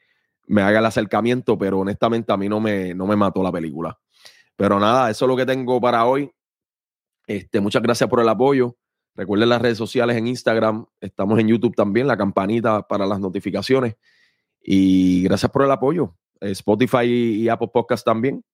me 0.47 0.63
haga 0.63 0.79
el 0.79 0.87
acercamiento, 0.87 1.59
pero 1.59 1.81
honestamente 1.81 2.33
a 2.33 2.37
mí 2.37 2.49
no 2.49 2.61
me, 2.61 2.95
no 2.95 3.09
me 3.09 3.17
mató 3.17 3.43
la 3.43 3.51
película. 3.51 3.99
Pero 4.55 4.79
nada, 4.79 5.11
eso 5.11 5.25
es 5.25 5.29
lo 5.29 5.37
que 5.37 5.45
tengo 5.45 5.81
para 5.81 6.07
hoy. 6.07 6.31
Este, 7.27 7.61
muchas 7.61 7.83
gracias 7.83 8.09
por 8.09 8.21
el 8.21 8.29
apoyo. 8.29 8.77
Recuerden 9.17 9.49
las 9.49 9.61
redes 9.61 9.77
sociales 9.77 10.17
en 10.17 10.29
Instagram, 10.29 10.87
estamos 11.01 11.41
en 11.41 11.49
YouTube 11.49 11.75
también, 11.75 12.07
la 12.07 12.17
campanita 12.17 12.87
para 12.87 13.05
las 13.05 13.19
notificaciones. 13.19 13.97
Y 14.63 15.25
gracias 15.25 15.51
por 15.51 15.65
el 15.65 15.71
apoyo. 15.73 16.15
Spotify 16.41 17.07
y 17.07 17.49
Apple 17.49 17.71
Podcast 17.75 18.05
también, 18.05 18.45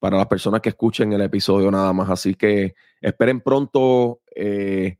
para 0.00 0.16
las 0.16 0.26
personas 0.26 0.62
que 0.62 0.70
escuchen 0.70 1.12
el 1.12 1.20
episodio 1.20 1.70
nada 1.70 1.92
más. 1.92 2.10
Así 2.10 2.34
que 2.34 2.74
esperen 3.00 3.40
pronto 3.40 4.22
eh, 4.34 4.98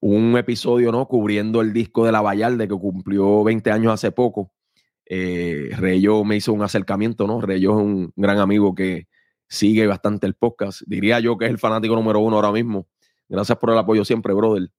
un 0.00 0.36
episodio, 0.36 0.92
¿no? 0.92 1.06
Cubriendo 1.06 1.60
el 1.60 1.72
disco 1.72 2.04
de 2.04 2.12
La 2.12 2.20
Vallarde 2.20 2.68
que 2.68 2.74
cumplió 2.74 3.42
20 3.44 3.70
años 3.70 3.92
hace 3.92 4.12
poco. 4.12 4.52
Eh, 5.06 5.70
Reyo 5.76 6.24
me 6.24 6.36
hizo 6.36 6.52
un 6.52 6.62
acercamiento, 6.62 7.26
¿no? 7.26 7.40
Reyo 7.40 7.70
es 7.70 7.76
un 7.76 8.12
gran 8.14 8.38
amigo 8.38 8.74
que 8.74 9.08
sigue 9.48 9.86
bastante 9.86 10.26
el 10.26 10.34
podcast. 10.34 10.82
Diría 10.86 11.18
yo 11.20 11.36
que 11.38 11.46
es 11.46 11.50
el 11.50 11.58
fanático 11.58 11.94
número 11.94 12.20
uno 12.20 12.36
ahora 12.36 12.52
mismo. 12.52 12.86
Gracias 13.28 13.58
por 13.58 13.70
el 13.70 13.78
apoyo 13.78 14.04
siempre, 14.04 14.34
brother. 14.34 14.70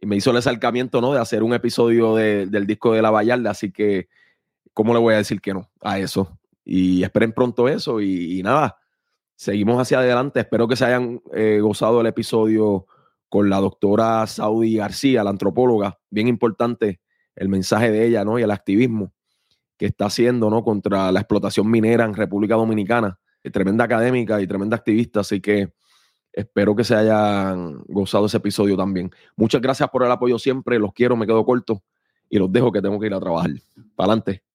Y 0.00 0.06
me 0.06 0.16
hizo 0.16 0.30
el 0.30 0.36
acercamiento, 0.36 1.00
¿no? 1.00 1.12
De 1.12 1.20
hacer 1.20 1.42
un 1.42 1.54
episodio 1.54 2.14
del 2.16 2.66
disco 2.66 2.92
de 2.92 3.02
La 3.02 3.10
Vallarde. 3.10 3.48
Así 3.48 3.72
que, 3.72 4.08
¿cómo 4.74 4.92
le 4.92 5.00
voy 5.00 5.14
a 5.14 5.18
decir 5.18 5.40
que 5.40 5.54
no 5.54 5.70
a 5.80 5.98
eso? 5.98 6.38
Y 6.64 7.02
esperen 7.02 7.32
pronto 7.32 7.68
eso. 7.68 8.00
Y, 8.00 8.42
nada, 8.42 8.78
seguimos 9.36 9.80
hacia 9.80 10.00
adelante. 10.00 10.40
Espero 10.40 10.68
que 10.68 10.76
se 10.76 10.84
hayan 10.84 11.22
eh, 11.32 11.60
gozado 11.62 12.00
el 12.00 12.06
episodio 12.08 12.86
con 13.28 13.50
la 13.50 13.58
doctora 13.58 14.26
Saudi 14.26 14.76
García, 14.76 15.24
la 15.24 15.30
antropóloga, 15.30 15.98
bien 16.10 16.28
importante 16.28 17.00
el 17.34 17.48
mensaje 17.48 17.90
de 17.90 18.06
ella, 18.06 18.24
¿no? 18.24 18.38
Y 18.38 18.42
el 18.42 18.50
activismo 18.50 19.12
que 19.76 19.86
está 19.86 20.06
haciendo, 20.06 20.48
¿no? 20.50 20.64
Contra 20.64 21.12
la 21.12 21.20
explotación 21.20 21.70
minera 21.70 22.04
en 22.04 22.14
República 22.14 22.54
Dominicana. 22.54 23.18
Tremenda 23.52 23.84
académica 23.84 24.40
y 24.40 24.46
tremenda 24.46 24.76
activista, 24.76 25.20
así 25.20 25.40
que 25.40 25.72
espero 26.32 26.74
que 26.74 26.82
se 26.82 26.94
hayan 26.94 27.78
gozado 27.86 28.26
ese 28.26 28.38
episodio 28.38 28.76
también. 28.76 29.10
Muchas 29.36 29.60
gracias 29.60 29.88
por 29.90 30.02
el 30.02 30.10
apoyo 30.10 30.38
siempre, 30.38 30.78
los 30.78 30.92
quiero, 30.92 31.16
me 31.16 31.26
quedo 31.26 31.44
corto 31.44 31.82
y 32.28 32.38
los 32.38 32.50
dejo 32.50 32.72
que 32.72 32.82
tengo 32.82 32.98
que 32.98 33.06
ir 33.06 33.14
a 33.14 33.20
trabajar. 33.20 33.50
Para 33.94 34.12
adelante. 34.12 34.45